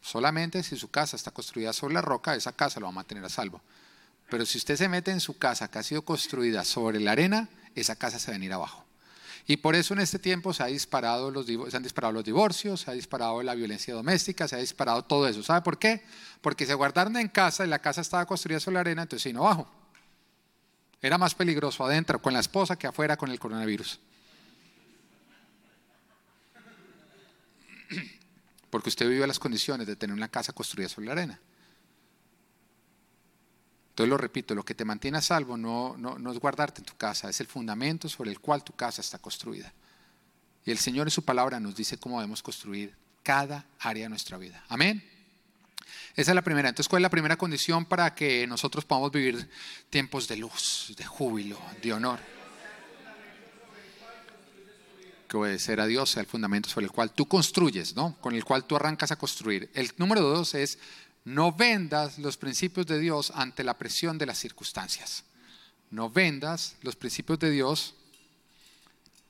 [0.00, 3.24] Solamente si su casa está construida sobre la roca, esa casa lo va a mantener
[3.24, 3.60] a salvo.
[4.30, 7.48] Pero si usted se mete en su casa que ha sido construida sobre la arena,
[7.74, 8.84] esa casa se va a venir abajo.
[9.46, 12.82] Y por eso en este tiempo se, ha disparado los, se han disparado los divorcios,
[12.82, 15.42] se ha disparado la violencia doméstica, se ha disparado todo eso.
[15.42, 16.04] ¿Sabe por qué?
[16.42, 19.46] Porque se guardaron en casa y la casa estaba construida sobre la arena, entonces vino
[19.46, 19.66] abajo.
[21.00, 23.98] Era más peligroso adentro con la esposa que afuera con el coronavirus.
[28.70, 31.40] Porque usted vive las condiciones de tener una casa construida sobre la arena.
[33.90, 36.84] Entonces lo repito, lo que te mantiene a salvo no, no, no es guardarte en
[36.84, 39.72] tu casa, es el fundamento sobre el cual tu casa está construida.
[40.64, 44.38] Y el Señor en su palabra nos dice cómo debemos construir cada área de nuestra
[44.38, 44.64] vida.
[44.68, 45.02] Amén.
[46.14, 46.68] Esa es la primera.
[46.68, 49.48] Entonces, ¿cuál es la primera condición para que nosotros podamos vivir
[49.90, 52.37] tiempos de luz, de júbilo, de honor?
[55.28, 58.16] Que obedecer a Dios sea el fundamento sobre el cual tú construyes, ¿no?
[58.20, 59.70] Con el cual tú arrancas a construir.
[59.74, 60.78] El número dos es
[61.24, 65.24] no vendas los principios de Dios ante la presión de las circunstancias.
[65.90, 67.94] No vendas los principios de Dios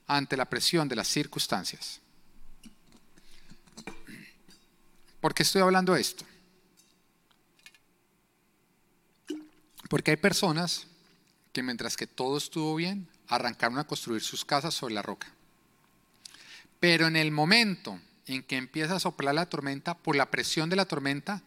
[0.06, 2.00] ante la presión de las circunstancias.
[5.20, 6.24] ¿Por qué estoy hablando de esto?
[9.88, 10.86] Porque hay personas
[11.52, 15.32] que mientras que todo estuvo bien, arrancaron a construir sus casas sobre la roca.
[16.80, 20.76] Pero en el momento en que empieza a soplar la tormenta, por la presión de
[20.76, 21.42] la tormenta,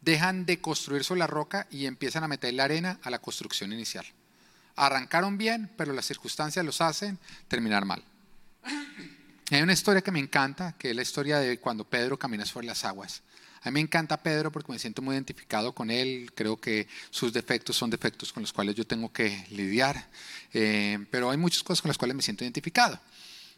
[0.00, 3.72] dejan de construir sobre la roca y empiezan a meter la arena a la construcción
[3.72, 4.06] inicial.
[4.76, 7.18] Arrancaron bien, pero las circunstancias los hacen
[7.48, 8.04] terminar mal.
[9.50, 12.66] Hay una historia que me encanta, que es la historia de cuando Pedro camina sobre
[12.66, 13.22] las aguas.
[13.62, 16.30] A mí me encanta Pedro porque me siento muy identificado con él.
[16.34, 20.08] Creo que sus defectos son defectos con los cuales yo tengo que lidiar.
[20.52, 23.00] Eh, pero hay muchas cosas con las cuales me siento identificado.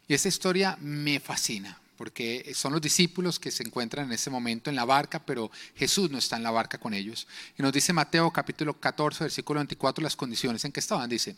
[0.09, 4.69] Y esta historia me fascina porque son los discípulos que se encuentran en ese momento
[4.69, 7.27] en la barca, pero Jesús no está en la barca con ellos.
[7.57, 11.09] Y nos dice Mateo capítulo 14, versículo 24, las condiciones en que estaban.
[11.09, 11.35] Dice,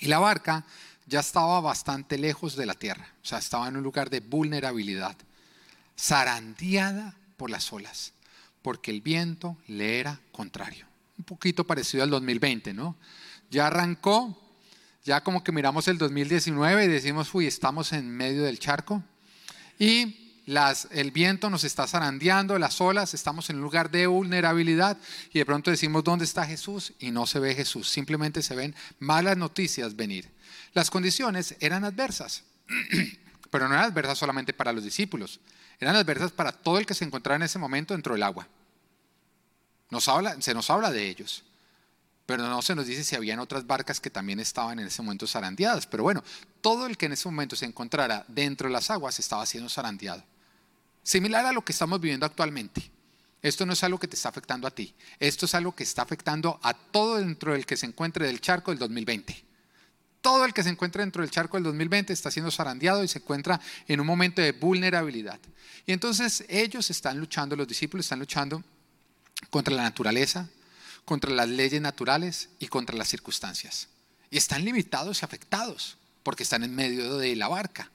[0.00, 0.66] y la barca
[1.06, 5.16] ya estaba bastante lejos de la tierra, o sea, estaba en un lugar de vulnerabilidad,
[5.96, 8.12] zarandeada por las olas,
[8.62, 10.86] porque el viento le era contrario.
[11.16, 12.96] Un poquito parecido al 2020, ¿no?
[13.48, 14.47] Ya arrancó,
[15.08, 19.02] ya como que miramos el 2019 y decimos, uy, estamos en medio del charco.
[19.78, 24.98] Y las, el viento nos está zarandeando, las olas, estamos en un lugar de vulnerabilidad
[25.32, 26.92] y de pronto decimos, ¿dónde está Jesús?
[26.98, 30.30] Y no se ve Jesús, simplemente se ven malas noticias venir.
[30.74, 32.44] Las condiciones eran adversas,
[33.50, 35.40] pero no eran adversas solamente para los discípulos,
[35.80, 38.46] eran adversas para todo el que se encontraba en ese momento dentro del agua.
[40.40, 41.44] Se nos habla de ellos,
[42.28, 45.26] pero no se nos dice si habían otras barcas que también estaban en ese momento
[45.26, 45.86] zarandeadas.
[45.86, 46.22] Pero bueno,
[46.60, 50.22] todo el que en ese momento se encontrara dentro de las aguas estaba siendo zarandeado.
[51.02, 52.90] Similar a lo que estamos viviendo actualmente.
[53.40, 54.94] Esto no es algo que te está afectando a ti.
[55.18, 58.72] Esto es algo que está afectando a todo dentro del que se encuentre del charco
[58.72, 59.46] del 2020
[60.20, 63.20] todo el que se encuentra dentro del charco del 2020 está siendo zarandeado y se
[63.20, 65.38] encuentra en un momento de vulnerabilidad.
[65.86, 68.62] Y entonces ellos están luchando, los discípulos están luchando
[69.48, 70.50] contra la naturaleza,
[71.08, 73.88] contra las leyes naturales y contra las circunstancias.
[74.30, 77.90] Y están limitados y afectados porque están en medio de la barca.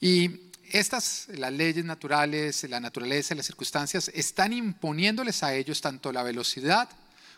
[0.00, 6.10] Y estas, las leyes naturales, la naturaleza y las circunstancias, están imponiéndoles a ellos tanto
[6.10, 6.88] la velocidad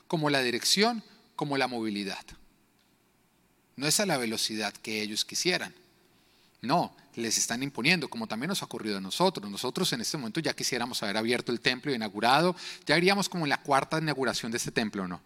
[0.08, 1.04] como la dirección
[1.36, 2.24] como la movilidad.
[3.76, 5.74] No es a la velocidad que ellos quisieran.
[6.62, 9.50] No, les están imponiendo, como también nos ha ocurrido a nosotros.
[9.50, 12.54] Nosotros en este momento ya quisiéramos haber abierto el templo y inaugurado,
[12.86, 15.20] ya iríamos como en la cuarta inauguración de este templo, ¿no?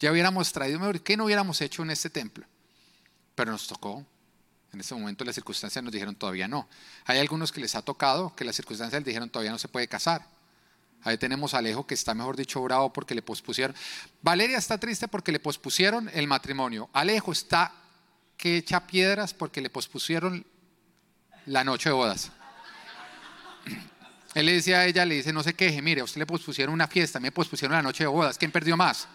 [0.00, 2.44] Ya hubiéramos traído, ¿qué no hubiéramos hecho en este templo?
[3.36, 4.04] Pero nos tocó.
[4.72, 6.68] En este momento las circunstancias nos dijeron todavía no.
[7.04, 9.86] Hay algunos que les ha tocado que las circunstancias les dijeron todavía no se puede
[9.86, 10.26] casar.
[11.04, 13.76] Ahí tenemos a Alejo que está, mejor dicho, bravo porque le pospusieron.
[14.22, 16.90] Valeria está triste porque le pospusieron el matrimonio.
[16.92, 17.72] Alejo está
[18.36, 20.44] que echa piedras porque le pospusieron
[21.46, 22.30] la noche de bodas.
[24.34, 26.74] Él le decía a ella, le dice, no se queje, mire, a usted le pospusieron
[26.74, 29.06] una fiesta, me pospusieron la noche de bodas, ¿quién perdió más?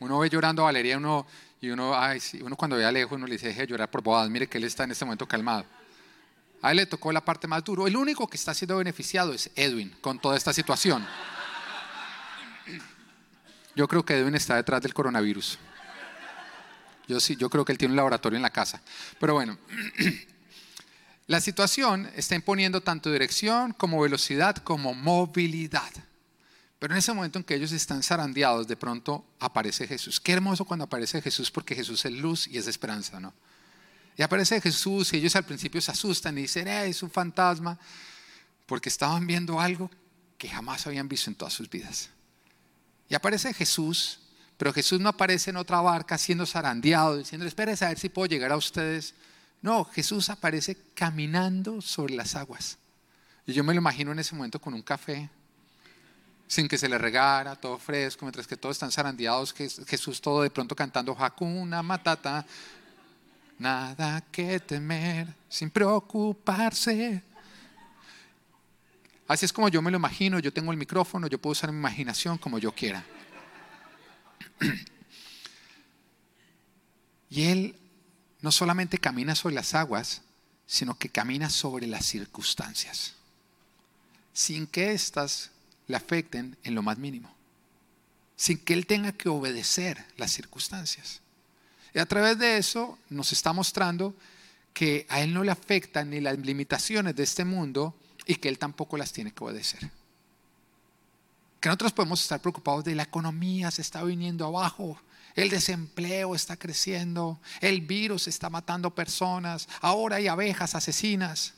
[0.00, 1.26] Uno ve llorando a Valeria uno,
[1.60, 3.90] y uno, ay, sí, uno cuando ve a lejos, uno le dice, deje de llorar
[3.90, 5.64] por bodas, mire que él está en este momento calmado.
[6.60, 7.86] A él le tocó la parte más dura.
[7.86, 11.06] El único que está siendo beneficiado es Edwin con toda esta situación.
[13.74, 15.58] Yo creo que Edwin está detrás del coronavirus.
[17.08, 18.82] Yo sí, yo creo que él tiene un laboratorio en la casa.
[19.20, 19.58] Pero bueno,
[21.26, 25.92] la situación está imponiendo tanto dirección como velocidad como movilidad.
[26.78, 30.20] Pero en ese momento en que ellos están zarandeados, de pronto aparece Jesús.
[30.20, 33.32] Qué hermoso cuando aparece Jesús porque Jesús es luz y es esperanza, ¿no?
[34.16, 37.78] Y aparece Jesús y ellos al principio se asustan y dicen, eh, es un fantasma,
[38.66, 39.90] porque estaban viendo algo
[40.38, 42.10] que jamás habían visto en todas sus vidas.
[43.08, 44.20] Y aparece Jesús
[44.56, 48.26] pero Jesús no aparece en otra barca siendo zarandeado, diciendo, espérense a ver si puedo
[48.26, 49.14] llegar a ustedes.
[49.60, 52.78] No, Jesús aparece caminando sobre las aguas.
[53.46, 55.28] Y yo me lo imagino en ese momento con un café,
[56.48, 60.50] sin que se le regara, todo fresco, mientras que todos están zarandeados, Jesús todo de
[60.50, 62.46] pronto cantando Hakuna Matata.
[63.58, 67.22] Nada que temer, sin preocuparse.
[69.28, 71.78] Así es como yo me lo imagino, yo tengo el micrófono, yo puedo usar mi
[71.78, 73.04] imaginación como yo quiera.
[77.30, 77.76] Y Él
[78.40, 80.22] no solamente camina sobre las aguas,
[80.66, 83.14] sino que camina sobre las circunstancias,
[84.32, 85.50] sin que éstas
[85.86, 87.32] le afecten en lo más mínimo,
[88.36, 91.20] sin que Él tenga que obedecer las circunstancias.
[91.94, 94.14] Y a través de eso nos está mostrando
[94.74, 97.94] que a Él no le afectan ni las limitaciones de este mundo
[98.26, 99.90] y que Él tampoco las tiene que obedecer.
[101.66, 105.00] Que nosotros podemos estar preocupados de la economía, se está viniendo abajo,
[105.34, 111.54] el desempleo está creciendo, el virus está matando personas, ahora hay abejas asesinas.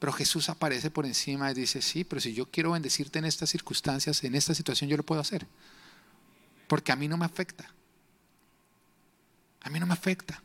[0.00, 3.50] Pero Jesús aparece por encima y dice, sí, pero si yo quiero bendecirte en estas
[3.50, 5.46] circunstancias, en esta situación, yo lo puedo hacer.
[6.66, 7.72] Porque a mí no me afecta.
[9.60, 10.42] A mí no me afecta.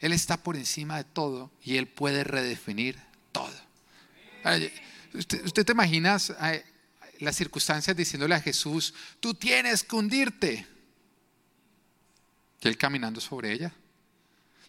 [0.00, 2.98] Él está por encima de todo y Él puede redefinir
[3.30, 3.54] todo.
[5.14, 6.34] ¿Usted, te imaginas
[7.20, 10.66] las circunstancias diciéndole a Jesús, tú tienes que hundirte?
[12.60, 13.72] Y Él caminando sobre ella.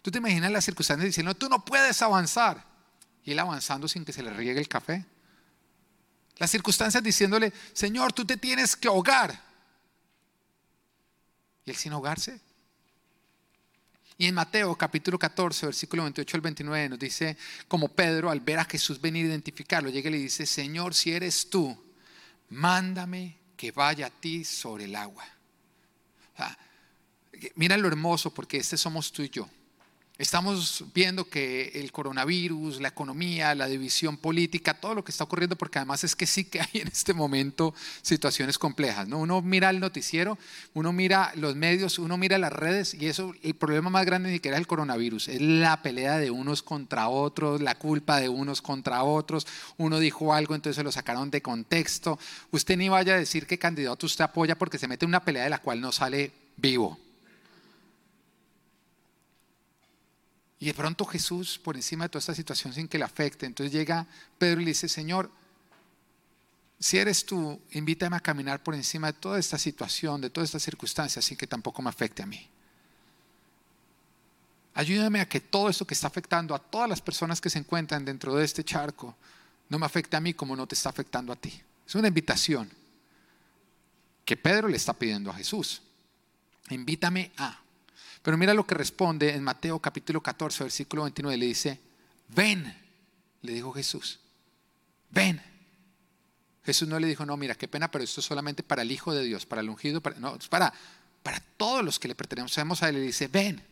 [0.02, 2.64] ¿Tú te imaginas las circunstancias diciendo, tú no puedes avanzar?
[3.24, 5.04] Y Él avanzando sin que se le riegue el café.
[6.36, 9.42] Las circunstancias diciéndole, Señor, tú te tienes que ahogar.
[11.64, 12.40] Y Él sin ahogarse.
[14.18, 17.36] Y en Mateo capítulo 14, versículo 28 al 29 nos dice,
[17.68, 21.12] como Pedro al ver a Jesús venir a identificarlo, llega y le dice, Señor, si
[21.12, 21.85] eres tú,
[22.50, 25.24] mándame que vaya a ti sobre el agua.
[27.54, 29.48] mira lo hermoso porque este somos tú y yo.
[30.18, 35.56] Estamos viendo que el coronavirus, la economía, la división política, todo lo que está ocurriendo,
[35.56, 39.06] porque además es que sí que hay en este momento situaciones complejas.
[39.06, 39.18] ¿no?
[39.18, 40.38] Uno mira el noticiero,
[40.72, 44.36] uno mira los medios, uno mira las redes y eso, el problema más grande ni
[44.36, 48.62] siquiera es el coronavirus, es la pelea de unos contra otros, la culpa de unos
[48.62, 49.46] contra otros.
[49.76, 52.18] Uno dijo algo, entonces se lo sacaron de contexto.
[52.52, 55.44] Usted ni vaya a decir qué candidato usted apoya porque se mete en una pelea
[55.44, 56.98] de la cual no sale vivo.
[60.58, 63.72] Y de pronto Jesús, por encima de toda esta situación, sin que le afecte, entonces
[63.72, 64.06] llega
[64.38, 65.30] Pedro y le dice, Señor,
[66.78, 70.62] si eres tú, invítame a caminar por encima de toda esta situación, de todas estas
[70.62, 72.48] circunstancias, sin que tampoco me afecte a mí.
[74.74, 78.04] Ayúdame a que todo esto que está afectando a todas las personas que se encuentran
[78.04, 79.16] dentro de este charco,
[79.70, 81.62] no me afecte a mí como no te está afectando a ti.
[81.86, 82.70] Es una invitación
[84.24, 85.80] que Pedro le está pidiendo a Jesús.
[86.68, 87.58] Invítame a.
[88.26, 91.36] Pero mira lo que responde en Mateo capítulo 14, versículo 29.
[91.36, 91.78] Le dice,
[92.26, 92.76] ven,
[93.42, 94.18] le dijo Jesús,
[95.10, 95.40] ven.
[96.64, 99.14] Jesús no le dijo, no, mira, qué pena, pero esto es solamente para el Hijo
[99.14, 100.74] de Dios, para el ungido, para, no, para,
[101.22, 102.96] para todos los que le pertenecemos a Él.
[102.96, 103.62] Le dice, ven.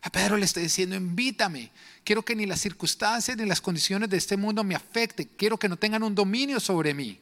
[0.00, 1.70] A Pedro le está diciendo, invítame.
[2.02, 5.28] Quiero que ni las circunstancias ni las condiciones de este mundo me afecten.
[5.36, 7.20] Quiero que no tengan un dominio sobre mí.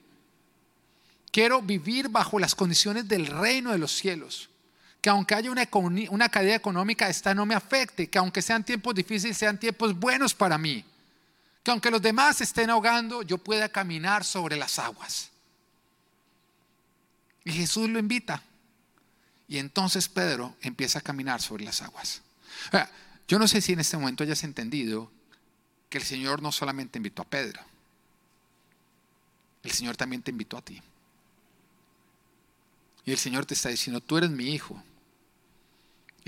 [1.33, 4.51] Quiero vivir bajo las condiciones del reino de los cielos
[5.09, 5.67] que aunque haya una,
[6.11, 10.35] una caída económica, esta no me afecte, que aunque sean tiempos difíciles, sean tiempos buenos
[10.35, 10.85] para mí,
[11.63, 15.31] que aunque los demás estén ahogando, yo pueda caminar sobre las aguas.
[17.43, 18.43] Y Jesús lo invita.
[19.49, 22.21] Y entonces Pedro empieza a caminar sobre las aguas.
[23.27, 25.11] Yo no sé si en este momento hayas entendido
[25.89, 27.63] que el Señor no solamente invitó a Pedro,
[29.63, 30.83] el Señor también te invitó a ti.
[33.07, 34.83] Y el Señor te está diciendo, tú eres mi hijo.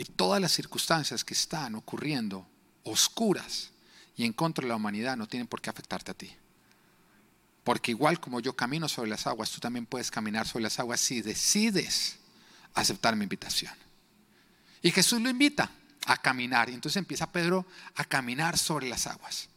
[0.01, 2.49] Y todas las circunstancias que están ocurriendo
[2.85, 3.69] oscuras
[4.17, 6.35] y en contra de la humanidad no tienen por qué afectarte a ti.
[7.65, 11.01] Porque igual como yo camino sobre las aguas, tú también puedes caminar sobre las aguas
[11.01, 12.17] si decides
[12.73, 13.75] aceptar mi invitación.
[14.81, 15.71] Y Jesús lo invita
[16.07, 16.71] a caminar.
[16.71, 19.51] Y entonces empieza Pedro a caminar sobre las aguas.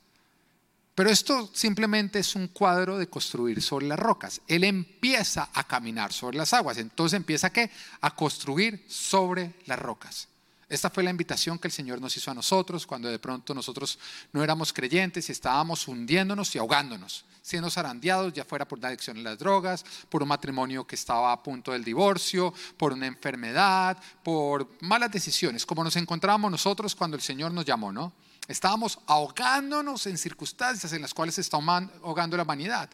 [0.94, 4.42] Pero esto simplemente es un cuadro de construir sobre las rocas.
[4.50, 6.80] Él empieza a caminar sobre las aguas.
[6.80, 7.72] Entonces empieza ¿qué?
[8.02, 10.28] a construir sobre las rocas.
[10.74, 14.00] Esta fue la invitación que el Señor nos hizo a nosotros cuando de pronto nosotros
[14.32, 19.20] no éramos creyentes y estábamos hundiéndonos y ahogándonos, siendo zarandeados, ya fuera por la adicción
[19.20, 24.02] a las drogas, por un matrimonio que estaba a punto del divorcio, por una enfermedad,
[24.24, 28.12] por malas decisiones, como nos encontrábamos nosotros cuando el Señor nos llamó, ¿no?
[28.48, 32.90] Estábamos ahogándonos en circunstancias en las cuales se está ahogando la humanidad.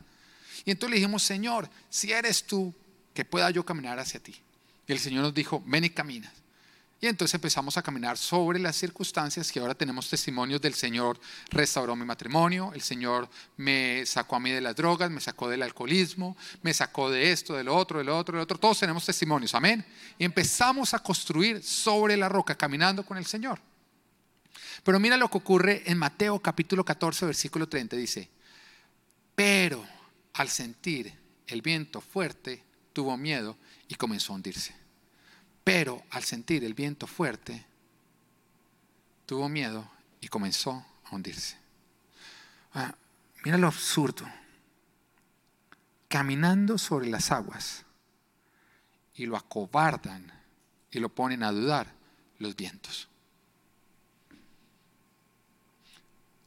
[0.66, 2.74] Y entonces le dijimos, Señor, si eres tú,
[3.14, 4.36] que pueda yo caminar hacia ti.
[4.86, 6.30] Y el Señor nos dijo, ven y camina.
[7.02, 11.18] Y entonces empezamos a caminar sobre las circunstancias que ahora tenemos testimonios del Señor
[11.50, 15.64] restauró mi matrimonio, el Señor me sacó a mí de las drogas, me sacó del
[15.64, 18.58] alcoholismo, me sacó de esto, de lo otro, de lo otro, de lo otro.
[18.58, 19.86] Todos tenemos testimonios, amén.
[20.18, 23.62] Y empezamos a construir sobre la roca, caminando con el Señor.
[24.84, 27.96] Pero mira lo que ocurre en Mateo capítulo 14, versículo 30.
[27.96, 28.30] Dice,
[29.36, 29.86] pero
[30.34, 31.14] al sentir
[31.48, 34.79] el viento fuerte, tuvo miedo y comenzó a hundirse.
[35.64, 37.66] Pero al sentir el viento fuerte,
[39.26, 39.90] tuvo miedo
[40.22, 41.58] y comenzó a hundirse.
[42.74, 42.96] Ah,
[43.44, 44.26] mira lo absurdo.
[46.08, 47.86] Caminando sobre las aguas
[49.14, 50.32] y lo acobardan
[50.92, 51.94] y lo ponen a dudar
[52.40, 53.08] los vientos.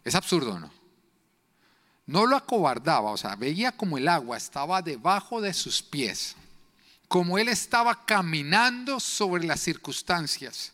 [0.04, 0.70] Es absurdo, ¿no?
[2.06, 6.36] No lo acobardaba, o sea, veía como el agua estaba debajo de sus pies,
[7.12, 10.72] como él estaba caminando sobre las circunstancias,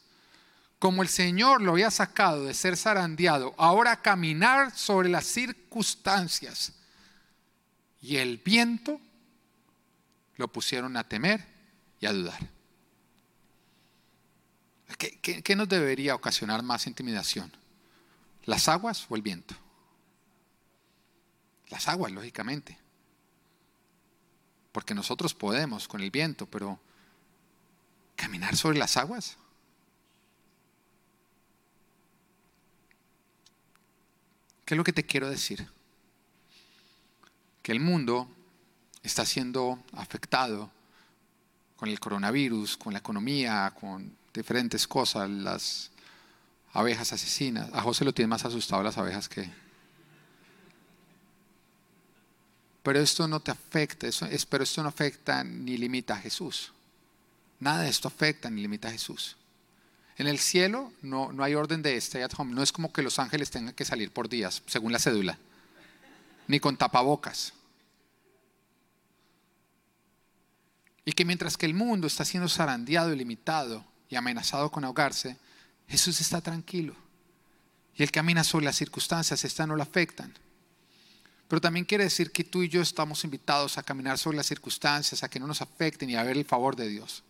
[0.78, 6.74] como el Señor lo había sacado de ser zarandeado, ahora caminar sobre las circunstancias.
[8.01, 9.01] Y el viento
[10.36, 11.45] lo pusieron a temer
[11.99, 12.39] y a dudar.
[14.97, 17.51] ¿Qué, nos debería ocasionar más intimidación?
[18.45, 19.57] ¿Las aguas o el viento?
[21.68, 22.78] Las aguas, lógicamente.
[24.79, 26.79] Porque nosotros podemos con el viento, pero
[28.14, 29.37] caminar sobre las aguas.
[34.64, 35.68] ¿Qué es lo que te quiero decir?
[37.61, 38.29] Que el mundo
[39.03, 40.70] está siendo afectado
[41.74, 45.91] con el coronavirus, con la economía, con diferentes cosas, las
[46.72, 47.68] abejas asesinas.
[47.72, 49.51] A José lo tiene más asustado las abejas que,
[52.89, 56.72] Pero esto no te afecta, eso, pero esto no afecta ni limita a Jesús.
[57.61, 59.36] Nada de esto afecta ni limita a Jesús.
[60.16, 62.55] En el cielo no, no hay orden de stay at home.
[62.55, 65.36] No es como que los ángeles tengan que salir por días, según la cédula.
[66.47, 67.53] Ni con tapabocas.
[71.05, 75.36] Y que mientras que el mundo está siendo zarandeado y limitado y amenazado con ahogarse,
[75.89, 76.97] Jesús está tranquilo.
[77.97, 80.32] Y él camina sobre las circunstancias, estas no lo afectan.
[81.49, 85.22] Pero también quiere decir que tú y yo estamos invitados a caminar sobre las circunstancias,
[85.22, 87.24] a que no nos afecten y a ver el favor de Dios.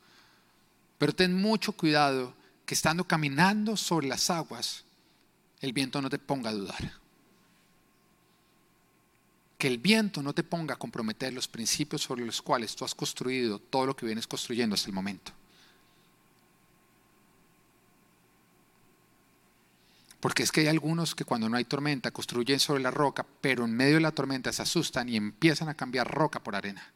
[0.99, 2.35] Pero ten mucho cuidado
[2.67, 4.85] que estando caminando sobre las aguas,
[5.61, 6.93] el viento no te ponga a dudar.
[9.57, 12.95] Que el viento no te ponga a comprometer los principios sobre los cuales tú has
[12.95, 15.33] construido todo lo que vienes construyendo hasta el momento.
[20.21, 23.65] Porque es que hay algunos que cuando no hay tormenta construyen sobre la roca, pero
[23.65, 26.93] en medio de la tormenta se asustan y empiezan a cambiar roca por arena.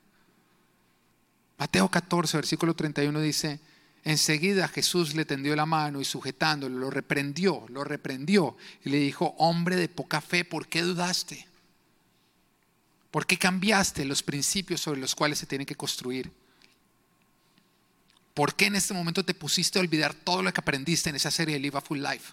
[1.59, 3.61] Mateo 14, versículo 31 dice,
[4.03, 9.37] enseguida Jesús le tendió la mano y sujetándolo, lo reprendió, lo reprendió y le dijo,
[9.39, 11.47] hombre de poca fe, ¿por qué dudaste?
[13.13, 16.33] ¿Por qué cambiaste los principios sobre los cuales se tiene que construir?
[18.35, 21.31] ¿Por qué en este momento te pusiste a olvidar todo lo que aprendiste en esa
[21.31, 22.33] serie de Live a Full Life?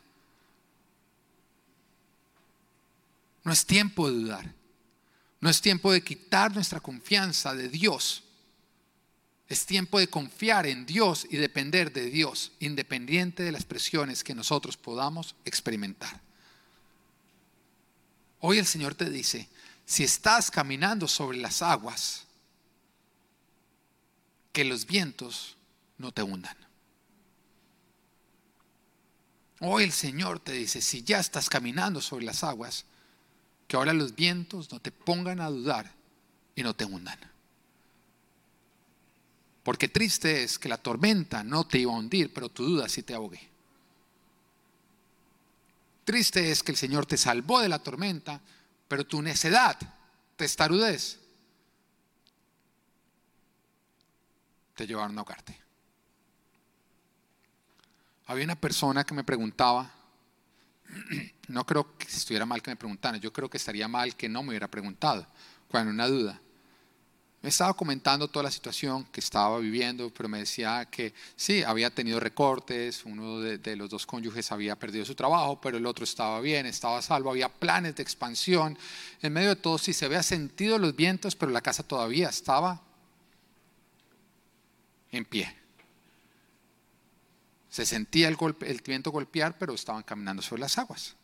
[3.50, 4.54] No es tiempo de dudar.
[5.42, 8.22] No es tiempo de quitar nuestra confianza de Dios.
[9.48, 14.36] Es tiempo de confiar en Dios y depender de Dios, independiente de las presiones que
[14.36, 16.22] nosotros podamos experimentar.
[18.40, 19.50] Hoy el Señor te dice,
[19.84, 22.28] si estás caminando sobre las aguas,
[24.54, 25.58] que los vientos
[25.98, 26.56] no te hundan.
[29.60, 32.86] Hoy el Señor te dice, si ya estás caminando sobre las aguas,
[33.70, 35.94] que ahora los vientos no te pongan a dudar
[36.56, 37.20] y no te hundan.
[39.62, 43.04] Porque triste es que la tormenta no te iba a hundir, pero tu duda sí
[43.04, 43.48] te ahogue.
[46.04, 48.42] Triste es que el Señor te salvó de la tormenta,
[48.88, 49.78] pero tu necedad,
[50.36, 51.20] testarudez,
[54.74, 55.56] te llevaron a ahogarte.
[58.26, 59.94] Había una persona que me preguntaba,
[61.48, 64.44] no creo que estuviera mal que me preguntaran, yo creo que estaría mal que no
[64.44, 65.28] me hubiera preguntado,
[65.68, 66.40] cuando una duda.
[67.42, 71.90] Me estaba comentando toda la situación que estaba viviendo, pero me decía que sí, había
[71.90, 76.42] tenido recortes, uno de, los dos cónyuges había perdido su trabajo, pero el otro estaba
[76.42, 78.78] bien, estaba salvo, había planes de expansión.
[79.22, 82.82] En medio de todo, sí se había sentido los vientos, pero la casa todavía estaba
[85.10, 85.59] en pie.
[87.70, 91.16] Se sentía el, golpe, el viento golpear, pero estaban caminando sobre las aguas.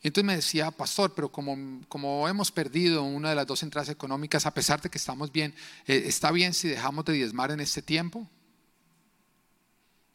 [0.00, 4.46] Y entonces me decía, pastor, pero como, hemos perdido una de las dos entradas económicas,
[4.46, 5.54] a pesar de que estamos bien,
[5.86, 8.28] eh, ¿está bien si dejamos de diezmar en este tiempo?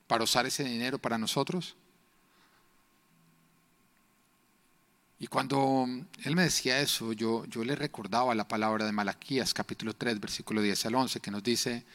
[0.07, 1.75] Para usar ese dinero para nosotros.
[5.19, 5.85] Y cuando
[6.23, 10.61] él me decía eso, yo, yo le recordaba la palabra de Malaquías, capítulo 3, versículo
[10.61, 11.85] 10 al 11, que nos dice,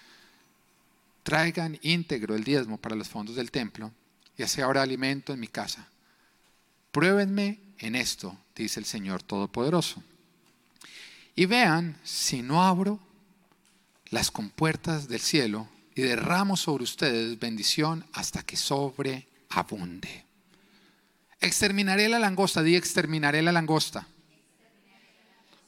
[1.28, 3.92] traigan íntegro el diezmo para los fondos del templo
[4.38, 5.86] y así habrá alimento en mi casa.
[6.90, 10.02] Pruébenme en esto, dice el Señor Todopoderoso.
[11.36, 12.98] Y vean si no abro
[14.06, 20.24] las compuertas del cielo y derramo sobre ustedes bendición hasta que sobreabunde.
[21.42, 24.08] Exterminaré la langosta, di exterminaré la langosta.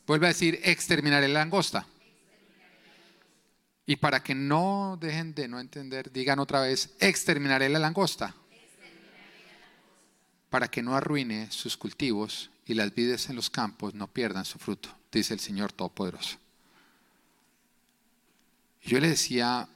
[0.06, 1.86] Vuelve a decir exterminaré la langosta.
[3.90, 8.36] Y para que no dejen de no entender, digan otra vez, exterminaré la langosta.
[10.48, 14.60] Para que no arruine sus cultivos y las vides en los campos no pierdan su
[14.60, 16.38] fruto, dice el Señor Todopoderoso.
[18.84, 19.68] Yo le decía,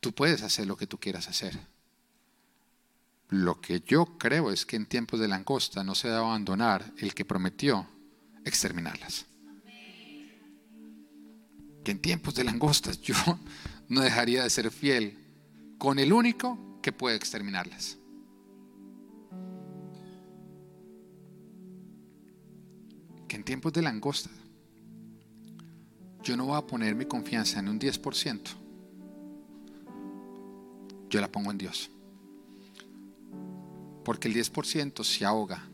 [0.00, 1.60] tú puedes hacer lo que tú quieras hacer.
[3.28, 7.14] Lo que yo creo es que en tiempos de langosta no se debe abandonar el
[7.14, 7.86] que prometió
[8.44, 9.26] exterminarlas.
[11.84, 13.14] Que en tiempos de langostas yo
[13.88, 15.18] no dejaría de ser fiel
[15.78, 17.98] con el único que puede exterminarlas.
[23.28, 24.30] Que en tiempos de langosta
[26.22, 28.40] yo no voy a poner mi confianza en un 10%.
[31.08, 31.90] Yo la pongo en Dios.
[34.04, 35.66] Porque el 10% se ahoga.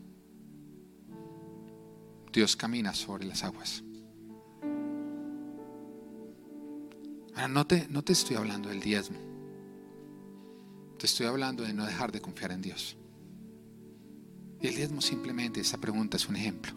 [2.32, 3.82] Dios camina sobre las aguas.
[7.36, 9.18] Ahora, no te, no te estoy hablando del diezmo.
[10.98, 12.96] Te estoy hablando de no dejar de confiar en Dios.
[14.58, 16.72] Y el diezmo simplemente, esa pregunta es un ejemplo.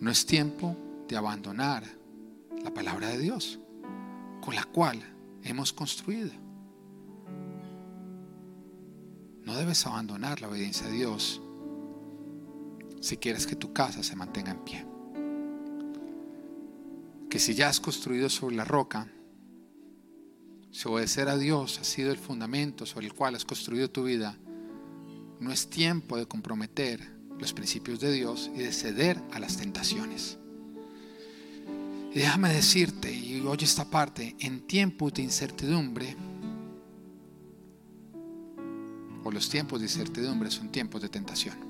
[0.00, 0.76] No es tiempo
[1.08, 1.82] de abandonar
[2.62, 3.58] la palabra de Dios,
[4.42, 5.02] con la cual
[5.42, 6.32] hemos construido.
[9.44, 11.40] No debes abandonar la obediencia a Dios
[13.00, 14.95] si quieres que tu casa se mantenga en pie.
[17.36, 19.12] Que si ya has construido sobre la roca,
[20.70, 24.38] si obedecer a Dios ha sido el fundamento sobre el cual has construido tu vida,
[25.38, 26.98] no es tiempo de comprometer
[27.38, 30.38] los principios de Dios y de ceder a las tentaciones.
[32.14, 36.16] Y déjame decirte, y oye esta parte, en tiempos de incertidumbre,
[39.24, 41.65] o los tiempos de incertidumbre son tiempos de tentación.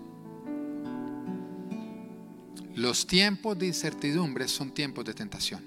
[2.77, 5.65] Los tiempos de incertidumbre son tiempos de tentación.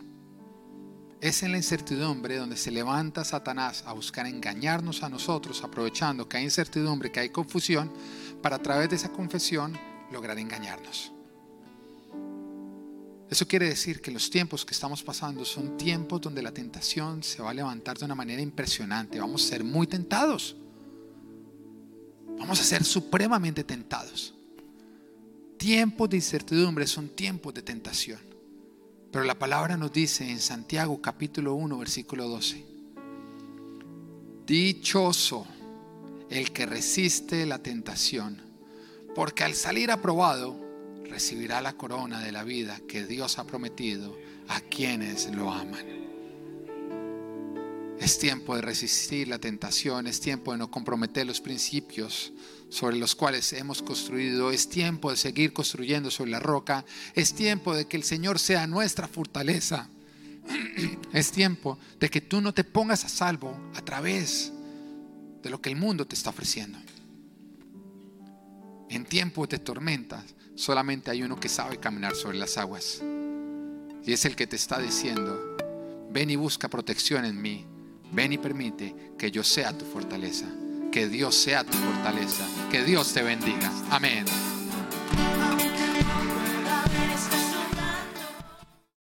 [1.20, 6.38] Es en la incertidumbre donde se levanta Satanás a buscar engañarnos a nosotros, aprovechando que
[6.38, 7.92] hay incertidumbre, que hay confusión,
[8.44, 9.76] para a través de esa confesión
[10.12, 11.12] lograr engañarnos.
[13.28, 17.42] Eso quiere decir que los tiempos que estamos pasando son tiempos donde la tentación se
[17.42, 19.20] va a levantar de una manera impresionante.
[19.20, 20.56] Vamos a ser muy tentados.
[22.38, 24.36] Vamos a ser supremamente tentados.
[25.60, 28.22] Tiempos de incertidumbre son tiempos de tentación.
[29.12, 32.66] Pero la palabra nos dice en Santiago capítulo 1 versículo 12.
[34.48, 35.46] Dichoso
[36.30, 38.42] el que resiste la tentación,
[39.14, 40.56] porque al salir aprobado
[41.10, 46.09] recibirá la corona de la vida que Dios ha prometido a quienes lo aman.
[48.00, 52.32] Es tiempo de resistir la tentación, es tiempo de no comprometer los principios
[52.70, 57.76] sobre los cuales hemos construido, es tiempo de seguir construyendo sobre la roca, es tiempo
[57.76, 59.90] de que el Señor sea nuestra fortaleza,
[61.14, 64.54] es tiempo de que tú no te pongas a salvo a través
[65.44, 66.80] de lo que el mundo te está ofreciendo.
[68.90, 70.24] En tiempos de tormentas
[70.56, 73.02] solamente hay uno que sabe caminar sobre las aguas
[74.06, 75.58] y es el que te está diciendo,
[76.12, 77.66] ven y busca protección en mí
[78.12, 80.48] Ven y permite que yo sea tu fortaleza,
[80.92, 83.72] que Dios sea tu fortaleza, que Dios te bendiga.
[83.92, 84.26] Amén.